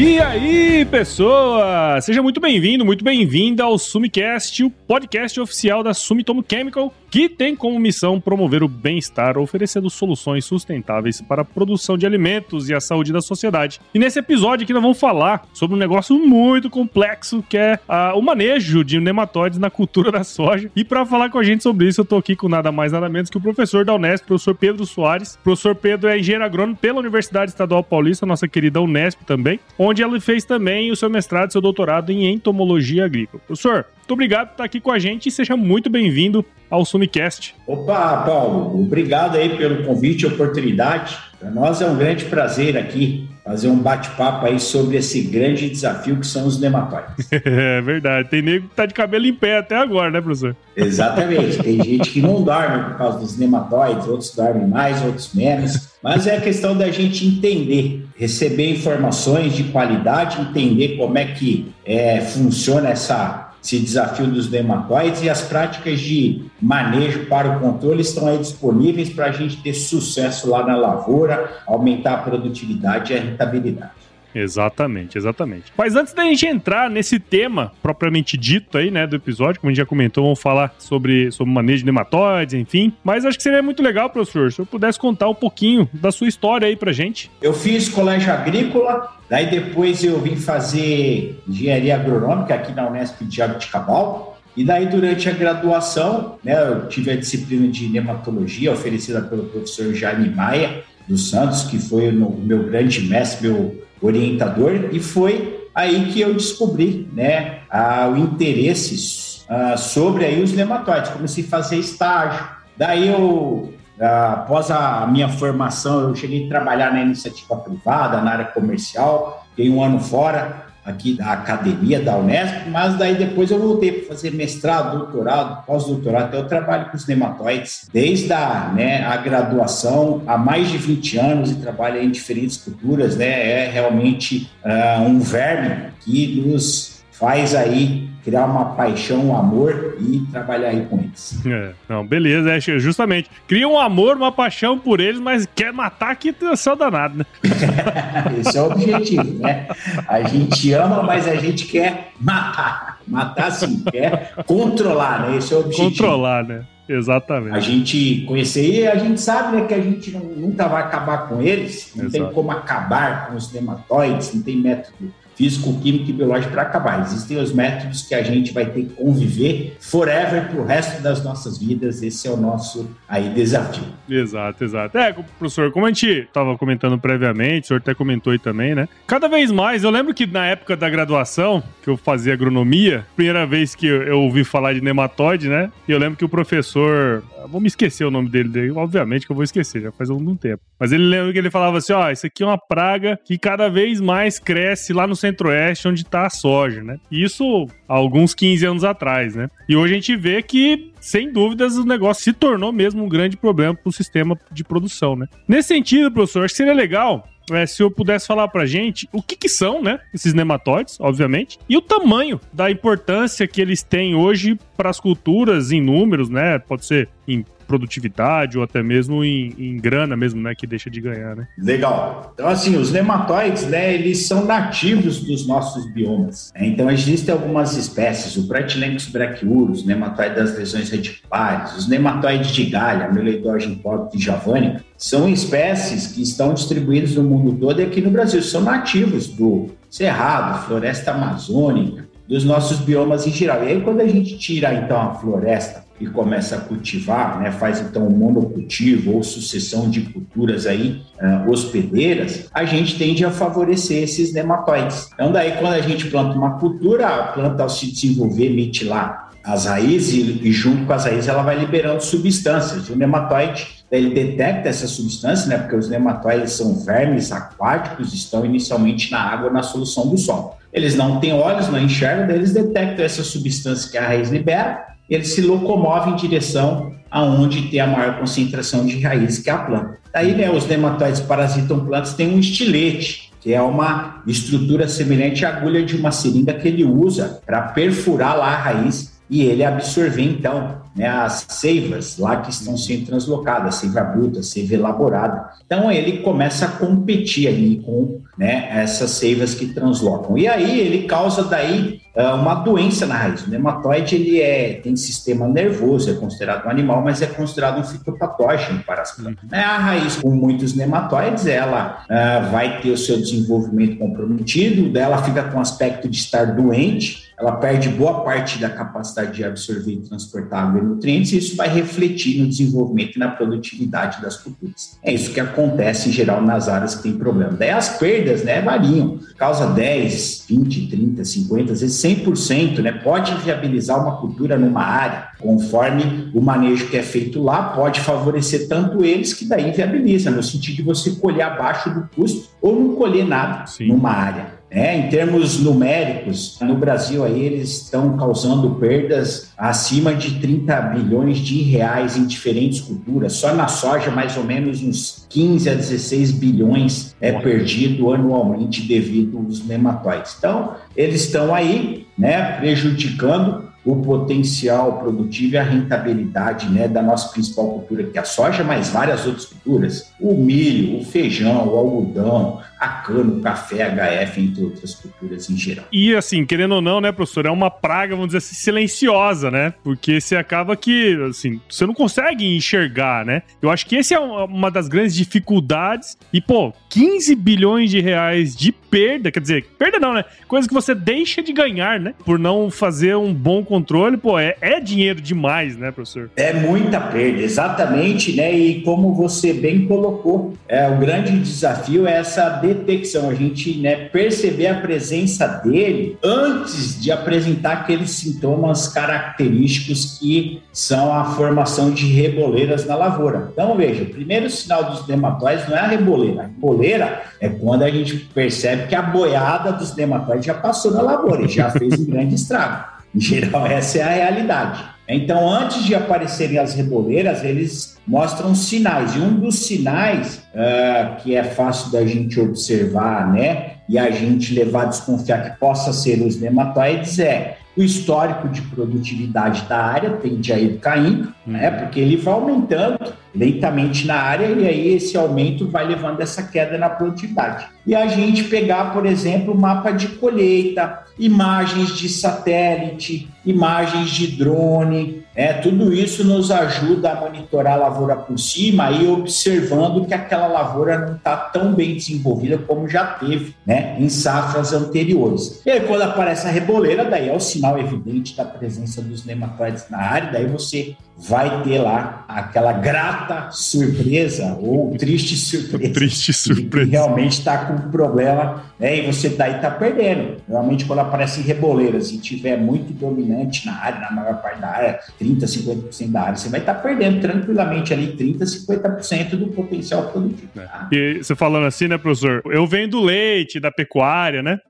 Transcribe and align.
E 0.00 0.20
aí, 0.20 0.84
pessoa! 0.84 2.00
Seja 2.00 2.22
muito 2.22 2.40
bem-vindo, 2.40 2.84
muito 2.84 3.02
bem-vinda 3.02 3.64
ao 3.64 3.76
Sumicast, 3.76 4.62
o 4.62 4.70
podcast 4.70 5.40
oficial 5.40 5.82
da 5.82 5.92
Sumitomo 5.92 6.44
Chemical, 6.48 6.94
que 7.10 7.28
tem 7.28 7.54
como 7.54 7.78
missão 7.78 8.20
promover 8.20 8.62
o 8.62 8.68
bem-estar, 8.68 9.38
oferecendo 9.38 9.90
soluções 9.90 10.44
sustentáveis 10.44 11.20
para 11.20 11.42
a 11.42 11.44
produção 11.44 11.96
de 11.96 12.06
alimentos 12.06 12.68
e 12.68 12.74
a 12.74 12.80
saúde 12.80 13.12
da 13.12 13.20
sociedade. 13.20 13.80
E 13.94 13.98
nesse 13.98 14.18
episódio 14.18 14.64
aqui 14.64 14.72
nós 14.72 14.82
vamos 14.82 15.00
falar 15.00 15.46
sobre 15.52 15.76
um 15.76 15.78
negócio 15.78 16.18
muito 16.18 16.70
complexo, 16.70 17.42
que 17.48 17.56
é 17.56 17.78
ah, 17.88 18.12
o 18.14 18.22
manejo 18.22 18.84
de 18.84 19.00
nematóides 19.00 19.58
na 19.58 19.70
cultura 19.70 20.10
da 20.10 20.24
soja. 20.24 20.70
E 20.74 20.84
para 20.84 21.06
falar 21.06 21.30
com 21.30 21.38
a 21.38 21.42
gente 21.42 21.62
sobre 21.62 21.88
isso, 21.88 22.00
eu 22.00 22.04
tô 22.04 22.16
aqui 22.16 22.36
com 22.36 22.48
nada 22.48 22.70
mais 22.70 22.92
nada 22.92 23.08
menos 23.08 23.30
que 23.30 23.36
o 23.36 23.40
professor 23.40 23.84
da 23.84 23.94
Unesp, 23.94 24.26
professor 24.26 24.54
Pedro 24.54 24.84
Soares. 24.84 25.34
O 25.34 25.38
professor 25.40 25.74
Pedro 25.74 26.08
é 26.08 26.18
engenheiro 26.18 26.44
agrônomo 26.44 26.76
pela 26.76 27.00
Universidade 27.00 27.50
Estadual 27.50 27.82
Paulista, 27.82 28.26
nossa 28.26 28.46
querida 28.46 28.80
Unesp 28.80 29.20
também, 29.24 29.60
onde 29.78 30.02
ele 30.02 30.20
fez 30.20 30.44
também 30.44 30.90
o 30.90 30.96
seu 30.96 31.08
mestrado 31.08 31.50
e 31.50 31.52
seu 31.52 31.60
doutorado 31.60 32.10
em 32.10 32.32
entomologia 32.32 33.04
agrícola. 33.04 33.42
Professor, 33.46 33.86
muito 34.08 34.14
obrigado 34.14 34.46
por 34.46 34.52
estar 34.52 34.64
aqui 34.64 34.80
com 34.80 34.90
a 34.90 34.98
gente 34.98 35.28
e 35.28 35.30
seja 35.30 35.54
muito 35.54 35.90
bem-vindo 35.90 36.42
ao 36.70 36.82
Sumicast. 36.82 37.54
Opa, 37.66 38.22
Paulo, 38.22 38.80
obrigado 38.80 39.36
aí 39.36 39.54
pelo 39.54 39.84
convite 39.84 40.22
e 40.22 40.26
oportunidade. 40.26 41.18
Para 41.38 41.50
nós 41.50 41.82
é 41.82 41.86
um 41.86 41.94
grande 41.94 42.24
prazer 42.24 42.78
aqui 42.78 43.28
fazer 43.44 43.68
um 43.68 43.76
bate-papo 43.76 44.46
aí 44.46 44.58
sobre 44.58 44.96
esse 44.96 45.20
grande 45.22 45.68
desafio 45.68 46.16
que 46.16 46.26
são 46.26 46.46
os 46.46 46.58
nematóides. 46.58 47.28
é 47.32 47.82
verdade, 47.82 48.30
tem 48.30 48.40
nego 48.40 48.68
que 48.68 48.74
tá 48.74 48.86
de 48.86 48.94
cabelo 48.94 49.26
em 49.26 49.34
pé 49.34 49.58
até 49.58 49.76
agora, 49.76 50.10
né, 50.10 50.22
professor? 50.22 50.56
Exatamente, 50.74 51.58
tem 51.58 51.76
gente 51.84 52.10
que 52.10 52.22
não 52.22 52.42
dorme 52.42 52.84
por 52.84 52.96
causa 52.96 53.18
dos 53.18 53.38
nematóides, 53.38 54.08
outros 54.08 54.34
dormem 54.34 54.66
mais, 54.66 55.02
outros 55.04 55.34
menos, 55.34 55.90
mas 56.02 56.26
é 56.26 56.40
questão 56.40 56.76
da 56.76 56.90
gente 56.90 57.26
entender, 57.26 58.06
receber 58.18 58.70
informações 58.70 59.54
de 59.54 59.64
qualidade, 59.64 60.40
entender 60.40 60.96
como 60.96 61.16
é 61.18 61.26
que 61.26 61.70
é, 61.84 62.20
funciona 62.22 62.88
essa 62.88 63.47
esse 63.68 63.78
desafio 63.80 64.26
dos 64.26 64.50
nematóides 64.50 65.22
e 65.22 65.28
as 65.28 65.42
práticas 65.42 66.00
de 66.00 66.46
manejo 66.60 67.26
para 67.26 67.56
o 67.56 67.60
controle 67.60 68.00
estão 68.00 68.26
aí 68.26 68.38
disponíveis 68.38 69.10
para 69.10 69.26
a 69.26 69.30
gente 69.30 69.62
ter 69.62 69.74
sucesso 69.74 70.48
lá 70.48 70.64
na 70.64 70.74
lavoura, 70.74 71.62
aumentar 71.66 72.14
a 72.14 72.18
produtividade 72.18 73.12
e 73.12 73.16
a 73.16 73.20
rentabilidade. 73.20 74.07
Exatamente, 74.34 75.16
exatamente. 75.16 75.72
Mas 75.76 75.96
antes 75.96 76.12
da 76.12 76.24
gente 76.24 76.46
entrar 76.46 76.90
nesse 76.90 77.18
tema 77.18 77.72
propriamente 77.82 78.36
dito 78.36 78.78
aí, 78.78 78.90
né, 78.90 79.06
do 79.06 79.16
episódio, 79.16 79.60
como 79.60 79.70
a 79.70 79.72
gente 79.72 79.78
já 79.78 79.86
comentou, 79.86 80.24
vamos 80.24 80.40
falar 80.40 80.74
sobre, 80.78 81.30
sobre 81.30 81.52
manejo 81.52 81.78
de 81.78 81.86
nematóides, 81.86 82.54
enfim. 82.54 82.92
Mas 83.02 83.24
acho 83.24 83.36
que 83.36 83.42
seria 83.42 83.62
muito 83.62 83.82
legal, 83.82 84.10
professor, 84.10 84.52
se 84.52 84.60
eu 84.60 84.66
pudesse 84.66 84.98
contar 84.98 85.28
um 85.28 85.34
pouquinho 85.34 85.88
da 85.92 86.10
sua 86.12 86.28
história 86.28 86.68
aí 86.68 86.76
pra 86.76 86.92
gente. 86.92 87.30
Eu 87.40 87.54
fiz 87.54 87.88
colégio 87.88 88.32
agrícola, 88.32 89.16
daí 89.28 89.50
depois 89.50 90.04
eu 90.04 90.20
vim 90.20 90.36
fazer 90.36 91.40
engenharia 91.48 91.96
agronômica 91.96 92.54
aqui 92.54 92.72
na 92.72 92.88
Unesp 92.88 93.22
de 93.22 93.36
Jabuticabal. 93.36 94.38
E 94.56 94.64
daí, 94.64 94.86
durante 94.86 95.28
a 95.28 95.32
graduação, 95.32 96.36
né, 96.42 96.60
eu 96.68 96.88
tive 96.88 97.12
a 97.12 97.16
disciplina 97.16 97.68
de 97.68 97.88
nematologia 97.88 98.72
oferecida 98.72 99.20
pelo 99.22 99.44
professor 99.44 99.94
Jaime 99.94 100.30
Maia 100.30 100.82
dos 101.06 101.30
Santos, 101.30 101.62
que 101.62 101.78
foi 101.78 102.08
o 102.08 102.12
meu 102.12 102.64
grande 102.64 103.02
mestre, 103.02 103.48
meu 103.48 103.87
orientador, 104.00 104.90
e 104.92 105.00
foi 105.00 105.68
aí 105.74 106.06
que 106.12 106.20
eu 106.20 106.34
descobri 106.34 107.08
né, 107.12 107.60
a, 107.70 108.08
o 108.08 108.16
interesse 108.16 109.44
a, 109.48 109.76
sobre 109.76 110.24
aí 110.24 110.42
os 110.42 110.52
nematóides. 110.52 111.10
Comecei 111.10 111.44
a 111.44 111.48
fazer 111.48 111.76
estágio. 111.76 112.46
Daí 112.76 113.08
eu, 113.08 113.72
a, 114.00 114.32
após 114.34 114.70
a 114.70 115.06
minha 115.06 115.28
formação, 115.28 116.08
eu 116.08 116.14
cheguei 116.14 116.46
a 116.46 116.48
trabalhar 116.48 116.92
na 116.92 117.02
iniciativa 117.02 117.56
privada, 117.56 118.20
na 118.20 118.32
área 118.32 118.44
comercial, 118.46 119.46
fiquei 119.50 119.70
um 119.70 119.82
ano 119.82 120.00
fora, 120.00 120.67
aqui 120.88 121.14
da 121.14 121.32
academia 121.32 122.00
da 122.00 122.16
Unesp, 122.16 122.68
mas 122.70 122.96
daí 122.96 123.14
depois 123.14 123.50
eu 123.50 123.58
voltei 123.58 123.92
para 123.92 124.08
fazer 124.08 124.32
mestrado, 124.32 124.98
doutorado, 124.98 125.64
pós-doutorado, 125.66 126.28
então 126.28 126.40
eu 126.40 126.48
trabalho 126.48 126.90
com 126.90 126.96
os 126.96 127.06
nematóides 127.06 127.88
desde 127.92 128.32
a, 128.32 128.72
né, 128.74 129.04
a 129.04 129.16
graduação 129.18 130.22
há 130.26 130.38
mais 130.38 130.70
de 130.70 130.78
20 130.78 131.18
anos 131.18 131.50
e 131.50 131.56
trabalho 131.56 132.02
em 132.02 132.10
diferentes 132.10 132.56
culturas, 132.56 133.16
né, 133.16 133.66
é 133.66 133.70
realmente 133.70 134.50
uh, 134.64 135.02
um 135.02 135.20
verme 135.20 135.90
que 136.00 136.42
nos 136.46 137.02
faz 137.10 137.54
aí 137.54 138.07
criar 138.24 138.46
uma 138.46 138.66
paixão, 138.76 139.26
um 139.26 139.36
amor 139.36 139.96
e 140.00 140.20
trabalhar 140.30 140.68
aí 140.68 140.84
com 140.86 140.98
eles. 140.98 141.40
É, 141.46 141.72
não, 141.88 142.06
beleza, 142.06 142.50
é 142.50 142.60
justamente. 142.60 143.30
Cria 143.46 143.68
um 143.68 143.78
amor, 143.78 144.16
uma 144.16 144.32
paixão 144.32 144.78
por 144.78 145.00
eles, 145.00 145.20
mas 145.20 145.46
quer 145.54 145.72
matar 145.72 146.14
que 146.16 146.34
é 146.40 146.56
só 146.56 146.74
danado, 146.74 147.18
né? 147.18 147.26
Esse 148.40 148.56
é 148.56 148.62
o 148.62 148.66
objetivo, 148.66 149.38
né? 149.38 149.68
A 150.06 150.22
gente 150.22 150.72
ama, 150.72 151.02
mas 151.02 151.26
a 151.26 151.36
gente 151.36 151.66
quer 151.66 152.12
matar. 152.20 152.98
Matar 153.06 153.50
sim, 153.50 153.82
quer 153.90 154.34
controlar, 154.46 155.28
né? 155.28 155.36
Esse 155.36 155.54
é 155.54 155.56
o 155.56 155.60
objetivo. 155.60 155.90
Controlar, 155.90 156.44
né? 156.44 156.64
Exatamente. 156.88 157.54
A 157.54 157.60
gente 157.60 158.24
conhecer 158.26 158.66
e 158.66 158.86
a 158.86 158.96
gente 158.96 159.20
sabe 159.20 159.56
né, 159.56 159.66
que 159.66 159.74
a 159.74 159.80
gente 159.80 160.10
não, 160.10 160.20
nunca 160.20 160.66
vai 160.66 160.82
acabar 160.82 161.28
com 161.28 161.42
eles, 161.42 161.92
não 161.94 162.06
Exato. 162.06 162.24
tem 162.24 162.32
como 162.32 162.50
acabar 162.50 163.28
com 163.28 163.36
os 163.36 163.52
nematóides, 163.52 164.34
não 164.34 164.42
tem 164.42 164.56
método 164.56 165.12
físico, 165.38 165.72
químico 165.80 166.10
e 166.10 166.12
biológico 166.12 166.52
para 166.52 166.62
acabar. 166.62 167.00
Existem 167.02 167.38
os 167.38 167.52
métodos 167.52 168.02
que 168.02 168.12
a 168.12 168.22
gente 168.22 168.52
vai 168.52 168.66
ter 168.66 168.82
que 168.82 168.94
conviver 168.94 169.76
forever 169.80 170.48
para 170.48 170.60
o 170.60 170.64
resto 170.64 171.00
das 171.00 171.22
nossas 171.22 171.58
vidas. 171.58 172.02
Esse 172.02 172.26
é 172.26 172.30
o 172.30 172.36
nosso 172.36 172.90
aí 173.08 173.28
desafio. 173.28 173.84
Exato, 174.08 174.64
exato. 174.64 174.98
É, 174.98 175.14
professor, 175.38 175.70
como 175.70 175.86
a 175.86 175.88
gente 175.90 176.06
estava 176.06 176.58
comentando 176.58 176.98
previamente, 176.98 177.64
o 177.64 177.68
senhor 177.68 177.78
até 177.78 177.94
comentou 177.94 178.32
aí 178.32 178.38
também, 178.38 178.74
né? 178.74 178.88
Cada 179.06 179.28
vez 179.28 179.52
mais, 179.52 179.84
eu 179.84 179.90
lembro 179.90 180.12
que 180.12 180.26
na 180.26 180.44
época 180.46 180.76
da 180.76 180.90
graduação, 180.90 181.62
que 181.82 181.88
eu 181.88 181.96
fazia 181.96 182.32
agronomia, 182.32 183.06
primeira 183.14 183.46
vez 183.46 183.76
que 183.76 183.86
eu 183.86 184.20
ouvi 184.20 184.42
falar 184.42 184.72
de 184.72 184.80
nematóide, 184.80 185.48
né? 185.48 185.70
E 185.86 185.92
eu 185.92 185.98
lembro 185.98 186.18
que 186.18 186.24
o 186.24 186.28
professor, 186.28 187.22
vou 187.48 187.60
me 187.60 187.68
esquecer 187.68 188.04
o 188.04 188.10
nome 188.10 188.28
dele, 188.28 188.72
obviamente 188.72 189.24
que 189.24 189.30
eu 189.30 189.36
vou 189.36 189.44
esquecer, 189.44 189.82
já 189.82 189.92
faz 189.92 190.10
algum 190.10 190.34
tempo. 190.34 190.62
Mas 190.80 190.90
ele 190.90 191.04
lembra 191.04 191.32
que 191.32 191.38
ele 191.38 191.50
falava 191.50 191.78
assim, 191.78 191.92
ó, 191.92 192.06
oh, 192.06 192.10
isso 192.10 192.26
aqui 192.26 192.42
é 192.42 192.46
uma 192.46 192.58
praga 192.58 193.18
que 193.24 193.38
cada 193.38 193.68
vez 193.68 194.00
mais 194.00 194.38
cresce 194.38 194.92
lá 194.92 195.06
no 195.06 195.14
centro 195.14 195.27
centro-oeste 195.28 195.88
onde 195.88 196.02
está 196.02 196.26
a 196.26 196.30
soja, 196.30 196.82
né? 196.82 196.98
Isso 197.10 197.66
há 197.88 197.94
alguns 197.94 198.34
15 198.34 198.66
anos 198.66 198.84
atrás, 198.84 199.34
né? 199.34 199.48
E 199.68 199.76
hoje 199.76 199.92
a 199.92 199.96
gente 199.96 200.16
vê 200.16 200.42
que 200.42 200.92
sem 201.00 201.32
dúvidas, 201.32 201.76
o 201.76 201.84
negócio 201.84 202.24
se 202.24 202.32
tornou 202.32 202.72
mesmo 202.72 203.04
um 203.04 203.08
grande 203.08 203.36
problema 203.36 203.74
para 203.74 203.88
o 203.88 203.92
sistema 203.92 204.36
de 204.50 204.64
produção, 204.64 205.16
né? 205.16 205.26
Nesse 205.46 205.68
sentido, 205.68 206.10
professor, 206.10 206.44
acho 206.44 206.54
que 206.54 206.58
seria 206.58 206.74
legal 206.74 207.26
é, 207.50 207.66
se 207.66 207.82
eu 207.82 207.90
pudesse 207.90 208.26
falar 208.26 208.48
pra 208.48 208.66
gente 208.66 209.08
o 209.12 209.22
que, 209.22 209.36
que 209.36 209.48
são, 209.48 209.82
né, 209.82 210.00
esses 210.12 210.34
nematóides, 210.34 210.98
obviamente, 211.00 211.58
e 211.68 211.76
o 211.76 211.82
tamanho 211.82 212.40
da 212.52 212.70
importância 212.70 213.46
que 213.46 213.60
eles 213.60 213.82
têm 213.82 214.14
hoje 214.14 214.58
para 214.76 214.90
as 214.90 215.00
culturas 215.00 215.72
em 215.72 215.80
números, 215.80 216.28
né? 216.28 216.58
Pode 216.58 216.84
ser 216.84 217.08
em 217.26 217.44
produtividade 217.68 218.56
ou 218.56 218.64
até 218.64 218.82
mesmo 218.82 219.22
em, 219.22 219.54
em, 219.58 219.76
grana 219.76 220.16
mesmo, 220.16 220.40
né, 220.40 220.54
que 220.54 220.66
deixa 220.66 220.88
de 220.88 221.00
ganhar, 221.00 221.36
né? 221.36 221.46
Legal. 221.58 222.32
Então, 222.34 222.48
assim, 222.48 222.76
os 222.76 222.90
nematóides, 222.90 223.66
né, 223.66 223.94
eles 223.94 224.26
são 224.26 224.46
nativos 224.46 225.22
dos 225.22 225.46
nossos 225.46 225.86
biomas. 225.92 226.50
Né? 226.54 226.66
Então, 226.66 226.90
existem 226.90 227.32
algumas 227.32 227.76
espécies, 227.76 228.36
o 228.36 228.48
Pratylenchus 228.48 229.08
brachyurus, 229.08 229.84
nematóide 229.84 230.34
das 230.34 230.56
lesões 230.56 230.90
radiculares, 230.90 231.76
os 231.76 231.88
nematóides 231.88 232.50
de 232.50 232.64
galha, 232.64 233.12
Meleidogen 233.12 233.74
pobre 233.74 234.18
javanica, 234.18 234.82
são 234.96 235.28
espécies 235.28 236.08
que 236.08 236.22
estão 236.22 236.54
distribuídas 236.54 237.14
no 237.14 237.22
mundo 237.22 237.52
todo 237.60 237.80
e 237.80 237.84
aqui 237.84 238.00
no 238.00 238.10
Brasil. 238.10 238.42
São 238.42 238.62
nativos 238.62 239.28
do 239.28 239.68
cerrado, 239.90 240.66
floresta 240.66 241.12
amazônica, 241.12 242.08
dos 242.26 242.44
nossos 242.44 242.78
biomas 242.78 243.26
em 243.26 243.30
geral. 243.30 243.62
E 243.64 243.68
aí, 243.68 243.80
quando 243.80 244.00
a 244.00 244.06
gente 244.06 244.36
tira, 244.38 244.74
então, 244.74 245.00
a 245.00 245.14
floresta 245.14 245.87
e 246.00 246.06
começa 246.06 246.56
a 246.56 246.60
cultivar, 246.60 247.40
né, 247.40 247.50
faz 247.50 247.80
então 247.80 248.06
um 248.06 248.10
monocultivo 248.10 249.14
ou 249.14 249.22
sucessão 249.22 249.88
de 249.90 250.02
culturas 250.02 250.66
aí 250.66 251.02
uh, 251.20 251.50
hospedeiras, 251.50 252.48
a 252.52 252.64
gente 252.64 252.98
tende 252.98 253.24
a 253.24 253.30
favorecer 253.30 254.02
esses 254.02 254.32
nematóides. 254.32 255.10
Então 255.14 255.32
daí 255.32 255.52
quando 255.52 255.74
a 255.74 255.80
gente 255.80 256.06
planta 256.08 256.36
uma 256.36 256.58
cultura, 256.58 257.06
a 257.06 257.22
planta 257.32 257.62
ao 257.62 257.68
se 257.68 257.90
desenvolver 257.90 258.48
lá 258.84 259.28
as 259.44 259.64
raízes 259.64 260.40
e, 260.42 260.52
junto 260.52 260.84
com 260.84 260.92
as 260.92 261.04
raízes 261.04 261.28
ela 261.28 261.42
vai 261.42 261.58
liberando 261.58 262.02
substâncias. 262.02 262.88
O 262.90 262.96
nematóide 262.96 263.78
ele 263.90 264.10
detecta 264.10 264.68
essa 264.68 264.86
substância, 264.86 265.48
né, 265.48 265.56
porque 265.56 265.74
os 265.74 265.88
nematóides 265.88 266.52
são 266.52 266.74
vermes 266.80 267.32
aquáticos, 267.32 268.12
estão 268.12 268.44
inicialmente 268.44 269.10
na 269.10 269.18
água 269.18 269.50
na 269.50 269.62
solução 269.62 270.06
do 270.06 270.18
solo. 270.18 270.54
Eles 270.70 270.94
não 270.94 271.18
têm 271.18 271.32
olhos, 271.32 271.68
não 271.68 271.80
enxergam, 271.80 272.26
daí 272.26 272.36
eles 272.36 272.52
detectam 272.52 273.04
essa 273.04 273.24
substância 273.24 273.90
que 273.90 273.96
a 273.96 274.06
raiz 274.06 274.28
libera 274.28 274.86
ele 275.08 275.24
se 275.24 275.40
locomove 275.40 276.10
em 276.10 276.16
direção 276.16 276.92
aonde 277.10 277.62
tem 277.68 277.80
a 277.80 277.86
maior 277.86 278.18
concentração 278.18 278.84
de 278.84 279.00
raízes, 279.00 279.38
que 279.38 279.48
é 279.48 279.52
a 279.52 279.58
planta. 279.58 279.98
Daí, 280.12 280.34
né, 280.34 280.50
os 280.50 280.66
nematóides 280.66 281.20
parasitam 281.20 281.84
plantas 281.84 282.14
têm 282.14 282.34
um 282.34 282.38
estilete, 282.38 283.30
que 283.40 283.54
é 283.54 283.62
uma 283.62 284.22
estrutura 284.26 284.88
semelhante 284.88 285.44
à 285.44 285.50
agulha 285.50 285.82
de 285.84 285.96
uma 285.96 286.10
seringa 286.10 286.52
que 286.54 286.68
ele 286.68 286.84
usa 286.84 287.40
para 287.46 287.62
perfurar 287.62 288.36
lá 288.36 288.48
a 288.48 288.56
raiz 288.56 289.18
e 289.30 289.42
ele 289.42 289.62
absorver, 289.62 290.22
então, 290.22 290.78
né, 290.96 291.06
as 291.06 291.46
seivas 291.48 292.16
lá 292.18 292.38
que 292.38 292.50
estão 292.50 292.76
sendo 292.76 293.06
translocadas, 293.06 293.76
seiva 293.76 294.02
bruta, 294.02 294.42
seiva 294.42 294.74
elaborada. 294.74 295.50
Então 295.64 295.92
ele 295.92 296.18
começa 296.18 296.64
a 296.64 296.68
competir 296.68 297.46
ali 297.46 297.80
com 297.84 298.20
né, 298.36 298.68
essas 298.72 299.10
seivas 299.10 299.54
que 299.54 299.66
translocam. 299.66 300.36
E 300.38 300.48
aí 300.48 300.80
ele 300.80 301.06
causa 301.06 301.44
daí 301.44 302.00
uma 302.24 302.56
doença 302.56 303.06
na 303.06 303.16
raiz. 303.16 303.46
O 303.46 303.50
nematóide 303.50 304.16
ele 304.16 304.40
é, 304.40 304.74
tem 304.74 304.96
sistema 304.96 305.46
nervoso, 305.46 306.10
é 306.10 306.14
considerado 306.14 306.66
um 306.66 306.70
animal, 306.70 307.02
mas 307.02 307.22
é 307.22 307.26
considerado 307.26 307.78
um 307.78 307.84
fitopatógeno 307.84 308.82
para 308.82 309.02
as 309.02 309.12
plantas. 309.12 309.44
Uhum. 309.44 309.58
A 309.58 309.78
raiz 309.78 310.16
com 310.16 310.30
muitos 310.30 310.74
nematóides, 310.74 311.46
ela 311.46 312.04
uh, 312.04 312.50
vai 312.50 312.80
ter 312.80 312.90
o 312.90 312.96
seu 312.96 313.18
desenvolvimento 313.18 313.98
comprometido, 313.98 314.88
dela 314.90 315.22
fica 315.22 315.44
com 315.44 315.60
aspecto 315.60 316.08
de 316.08 316.16
estar 316.16 316.56
doente, 316.56 317.28
ela 317.38 317.52
perde 317.52 317.88
boa 317.88 318.24
parte 318.24 318.58
da 318.58 318.68
capacidade 318.68 319.36
de 319.36 319.44
absorver 319.44 319.92
e 319.92 320.00
transportar 320.00 320.64
água 320.64 320.80
e 320.80 320.84
nutrientes, 320.84 321.32
e 321.32 321.38
isso 321.38 321.56
vai 321.56 321.68
refletir 321.68 322.40
no 322.40 322.48
desenvolvimento 322.48 323.14
e 323.14 323.18
na 323.20 323.28
produtividade 323.28 324.20
das 324.20 324.36
culturas. 324.36 324.98
É 325.04 325.12
isso 325.12 325.32
que 325.32 325.38
acontece 325.38 326.08
em 326.08 326.12
geral 326.12 326.42
nas 326.42 326.68
áreas 326.68 326.96
que 326.96 327.04
tem 327.04 327.16
problema. 327.16 327.52
Daí 327.52 327.70
as 327.70 327.96
perdas 327.96 328.42
né, 328.42 328.60
variam, 328.60 329.20
causa 329.36 329.68
10, 329.68 330.46
20, 330.48 330.88
30, 330.88 331.24
50, 331.24 331.72
às 331.72 331.80
vezes 331.80 331.96
100%, 332.14 332.80
né, 332.80 332.92
pode 332.92 333.34
viabilizar 333.36 334.00
uma 334.00 334.16
cultura 334.16 334.56
numa 334.56 334.82
área, 334.82 335.28
conforme 335.38 336.30
o 336.34 336.40
manejo 336.40 336.88
que 336.88 336.96
é 336.96 337.02
feito 337.02 337.42
lá, 337.42 337.70
pode 337.70 338.00
favorecer 338.00 338.68
tanto 338.68 339.04
eles 339.04 339.34
que 339.34 339.44
daí 339.44 339.70
viabiliza, 339.72 340.30
no 340.30 340.42
sentido 340.42 340.76
de 340.76 340.82
você 340.82 341.12
colher 341.12 341.42
abaixo 341.42 341.90
do 341.90 342.08
custo 342.14 342.48
ou 342.60 342.78
não 342.78 342.94
colher 342.94 343.26
nada 343.26 343.66
Sim. 343.66 343.88
numa 343.88 344.10
área. 344.10 344.57
É, 344.70 344.96
em 344.96 345.08
termos 345.08 345.58
numéricos, 345.60 346.58
no 346.60 346.74
Brasil 346.74 347.24
aí 347.24 347.40
eles 347.40 347.82
estão 347.82 348.16
causando 348.18 348.74
perdas 348.74 349.50
acima 349.56 350.14
de 350.14 350.38
30 350.40 350.80
bilhões 350.82 351.38
de 351.38 351.62
reais 351.62 352.16
em 352.16 352.26
diferentes 352.26 352.80
culturas. 352.80 353.32
Só 353.32 353.54
na 353.54 353.66
soja, 353.66 354.10
mais 354.10 354.36
ou 354.36 354.44
menos 354.44 354.82
uns 354.82 355.26
15 355.30 355.70
a 355.70 355.74
16 355.74 356.32
bilhões 356.32 357.16
é 357.20 357.32
perdido 357.32 358.12
anualmente 358.12 358.82
devido 358.82 359.38
aos 359.38 359.64
nematóides. 359.66 360.36
Então, 360.38 360.74
eles 360.94 361.24
estão 361.24 361.54
aí, 361.54 362.06
né, 362.16 362.58
prejudicando 362.58 363.68
o 363.84 363.96
potencial 364.02 364.98
produtivo 364.98 365.54
e 365.54 365.58
a 365.58 365.62
rentabilidade 365.62 366.68
né, 366.68 366.86
da 366.86 367.00
nossa 367.00 367.30
principal 367.30 367.70
cultura, 367.70 368.04
que 368.04 368.18
é 368.18 368.20
a 368.20 368.24
soja, 368.24 368.62
mas 368.62 368.90
várias 368.90 369.24
outras 369.24 369.46
culturas, 369.46 370.12
o 370.20 370.34
milho, 370.34 370.98
o 370.98 371.04
feijão, 371.04 371.66
o 371.66 371.76
algodão, 371.76 372.60
a 372.78 372.88
cana, 372.88 373.32
o 373.34 373.40
café, 373.40 373.88
HF, 373.88 374.40
entre 374.40 374.64
outras 374.64 374.94
culturas 374.94 375.50
em 375.50 375.56
geral. 375.56 375.86
E 375.92 376.14
assim, 376.14 376.44
querendo 376.46 376.76
ou 376.76 376.80
não, 376.80 377.00
né, 377.00 377.12
professor, 377.12 377.46
é 377.46 377.50
uma 377.50 377.70
praga, 377.70 378.14
vamos 378.14 378.28
dizer 378.28 378.38
assim, 378.38 378.54
silenciosa, 378.54 379.50
né? 379.50 379.74
Porque 379.82 380.20
você 380.20 380.36
acaba 380.36 380.76
que, 380.76 381.18
assim, 381.28 381.60
você 381.68 381.86
não 381.86 381.94
consegue 381.94 382.44
enxergar, 382.56 383.24
né? 383.24 383.42
Eu 383.60 383.70
acho 383.70 383.86
que 383.86 383.96
essa 383.96 384.14
é 384.14 384.18
uma 384.18 384.70
das 384.70 384.88
grandes 384.88 385.14
dificuldades. 385.14 386.16
E, 386.32 386.40
pô, 386.40 386.72
15 386.90 387.34
bilhões 387.34 387.90
de 387.90 388.00
reais 388.00 388.54
de 388.54 388.72
perda, 388.72 389.30
quer 389.30 389.40
dizer, 389.40 389.66
perda 389.78 389.98
não, 389.98 390.14
né? 390.14 390.24
Coisa 390.46 390.66
que 390.66 390.74
você 390.74 390.94
deixa 390.94 391.42
de 391.42 391.52
ganhar, 391.52 392.00
né? 392.00 392.14
Por 392.24 392.38
não 392.38 392.70
fazer 392.70 393.16
um 393.16 393.34
bom 393.34 393.64
controle, 393.64 394.16
pô, 394.16 394.38
é, 394.38 394.56
é 394.60 394.80
dinheiro 394.80 395.20
demais, 395.20 395.76
né, 395.76 395.90
professor? 395.90 396.30
É 396.36 396.52
muita 396.52 397.00
perda, 397.00 397.42
exatamente, 397.42 398.34
né? 398.34 398.56
E 398.56 398.82
como 398.82 399.14
você 399.14 399.52
bem 399.52 399.86
colocou, 399.86 400.54
é, 400.66 400.88
o 400.88 400.96
grande 400.98 401.38
desafio 401.38 402.06
é 402.06 402.18
essa 402.18 402.48
detecção, 402.74 403.28
a 403.28 403.34
gente 403.34 403.78
né, 403.78 404.08
perceber 404.08 404.66
a 404.66 404.80
presença 404.80 405.46
dele 405.46 406.16
antes 406.22 407.00
de 407.00 407.10
apresentar 407.10 407.72
aqueles 407.72 408.10
sintomas 408.10 408.88
característicos 408.88 410.18
que 410.18 410.62
são 410.72 411.12
a 411.12 411.24
formação 411.24 411.90
de 411.90 412.06
reboleiras 412.06 412.86
na 412.86 412.94
lavoura. 412.94 413.50
Então, 413.52 413.76
veja, 413.76 414.02
o 414.02 414.10
primeiro 414.10 414.48
sinal 414.50 414.84
dos 414.84 415.06
nematóides 415.06 415.68
não 415.68 415.76
é 415.76 415.80
a 415.80 415.86
reboleira. 415.86 416.42
A 416.42 416.46
reboleira 416.46 417.22
é 417.40 417.48
quando 417.48 417.82
a 417.82 417.90
gente 417.90 418.16
percebe 418.16 418.88
que 418.88 418.94
a 418.94 419.02
boiada 419.02 419.72
dos 419.72 419.94
nematóides 419.94 420.46
já 420.46 420.54
passou 420.54 420.92
na 420.92 421.02
lavoura 421.02 421.42
e 421.44 421.48
já 421.48 421.70
fez 421.70 421.98
um 421.98 422.04
grande 422.04 422.34
estrago. 422.34 422.84
Em 423.14 423.20
geral, 423.20 423.66
essa 423.68 423.98
é 423.98 424.02
a 424.02 424.08
realidade. 424.08 424.97
Então, 425.08 425.50
antes 425.50 425.84
de 425.84 425.94
aparecerem 425.94 426.58
as 426.58 426.74
reboleiras, 426.74 427.42
eles 427.42 427.98
mostram 428.06 428.54
sinais. 428.54 429.16
E 429.16 429.18
um 429.18 429.34
dos 429.34 429.66
sinais 429.66 430.42
uh, 430.52 431.16
que 431.22 431.34
é 431.34 431.42
fácil 431.42 431.90
da 431.90 432.04
gente 432.06 432.38
observar, 432.38 433.32
né, 433.32 433.78
e 433.88 433.98
a 433.98 434.10
gente 434.10 434.52
levar 434.52 434.82
a 434.82 434.86
desconfiar 434.86 435.50
que 435.50 435.58
possa 435.58 435.94
ser 435.94 436.20
os 436.20 436.38
nematóides 436.38 437.18
é 437.18 437.56
o 437.78 437.82
histórico 437.82 438.48
de 438.48 438.60
produtividade 438.62 439.62
da 439.68 439.78
área 439.78 440.10
tende 440.10 440.52
a 440.52 440.58
ir 440.58 440.78
caindo, 440.80 441.32
né, 441.48 441.70
uhum. 441.70 441.78
porque 441.78 441.98
ele 441.98 442.16
vai 442.16 442.34
aumentando 442.34 442.98
lentamente 443.34 444.06
na 444.06 444.16
área 444.16 444.46
e 444.46 444.66
aí 444.66 444.94
esse 444.94 445.16
aumento 445.16 445.68
vai 445.68 445.86
levando 445.86 446.20
essa 446.20 446.42
queda 446.42 446.76
na 446.76 446.90
produtividade. 446.90 447.66
E 447.86 447.94
a 447.94 448.06
gente 448.06 448.44
pegar, 448.44 448.92
por 448.92 449.06
exemplo, 449.06 449.58
mapa 449.58 449.90
de 449.90 450.08
colheita, 450.08 451.04
imagens 451.18 451.96
de 451.96 452.08
satélite, 452.08 453.28
imagens 453.46 454.10
de 454.10 454.26
drone, 454.36 455.22
é, 455.34 455.52
tudo 455.52 455.92
isso 455.92 456.24
nos 456.24 456.50
ajuda 456.50 457.12
a 457.12 457.20
monitorar 457.20 457.74
a 457.74 457.76
lavoura 457.76 458.16
por 458.16 458.36
cima 458.38 458.90
e 458.90 459.06
observando 459.06 460.04
que 460.04 460.12
aquela 460.12 460.48
lavoura 460.48 460.98
não 460.98 461.16
está 461.16 461.36
tão 461.36 461.72
bem 461.72 461.94
desenvolvida 461.94 462.58
como 462.58 462.88
já 462.88 463.06
teve 463.06 463.54
né, 463.64 463.96
em 464.00 464.08
safras 464.08 464.72
anteriores. 464.72 465.62
E 465.64 465.70
aí, 465.70 465.80
quando 465.80 466.02
aparece 466.02 466.46
a 466.46 466.50
reboleira, 466.50 467.04
daí 467.04 467.28
é 467.28 467.32
o 467.32 467.40
sinal 467.40 467.78
evidente 467.78 468.36
da 468.36 468.44
presença 468.44 469.00
dos 469.00 469.24
nematóides 469.24 469.86
na 469.88 469.98
área, 469.98 470.32
daí 470.32 470.46
você 470.46 470.96
vai 471.18 471.62
ter 471.64 471.78
lá 471.80 472.24
aquela 472.28 472.72
grata 472.74 473.50
surpresa 473.50 474.56
ou 474.60 474.96
triste 474.96 475.36
surpresa. 475.36 475.90
triste 475.92 476.32
surpresa. 476.32 476.86
Que 476.86 476.92
realmente 476.92 477.32
está 477.32 477.58
com 477.66 477.90
problema, 477.90 478.62
né? 478.78 478.98
E 478.98 479.06
você 479.06 479.30
daí 479.30 479.56
está 479.56 479.70
perdendo. 479.70 480.36
Realmente, 480.48 480.84
quando 480.84 481.00
aparecem 481.00 481.42
reboleiras 481.42 482.12
e 482.12 482.18
tiver 482.18 482.56
muito 482.56 482.92
dominante 482.92 483.66
na 483.66 483.74
área, 483.80 484.00
na 484.00 484.12
maior 484.12 484.40
parte 484.40 484.60
da 484.60 484.68
área, 484.68 485.00
30%, 485.20 485.90
50% 485.90 486.10
da 486.10 486.20
área, 486.20 486.36
você 486.36 486.48
vai 486.48 486.60
estar 486.60 486.74
tá 486.74 486.80
perdendo 486.80 487.20
tranquilamente 487.20 487.92
ali 487.92 488.16
30%, 488.16 488.38
50% 488.66 489.30
do 489.30 489.48
potencial 489.48 490.12
produtivo. 490.12 490.48
Tá? 490.54 490.88
E 490.92 491.18
você 491.18 491.34
falando 491.34 491.66
assim, 491.66 491.88
né, 491.88 491.98
professor? 491.98 492.42
Eu 492.46 492.66
venho 492.66 492.88
do 492.88 493.00
leite, 493.00 493.58
da 493.58 493.72
pecuária, 493.72 494.42
né? 494.42 494.60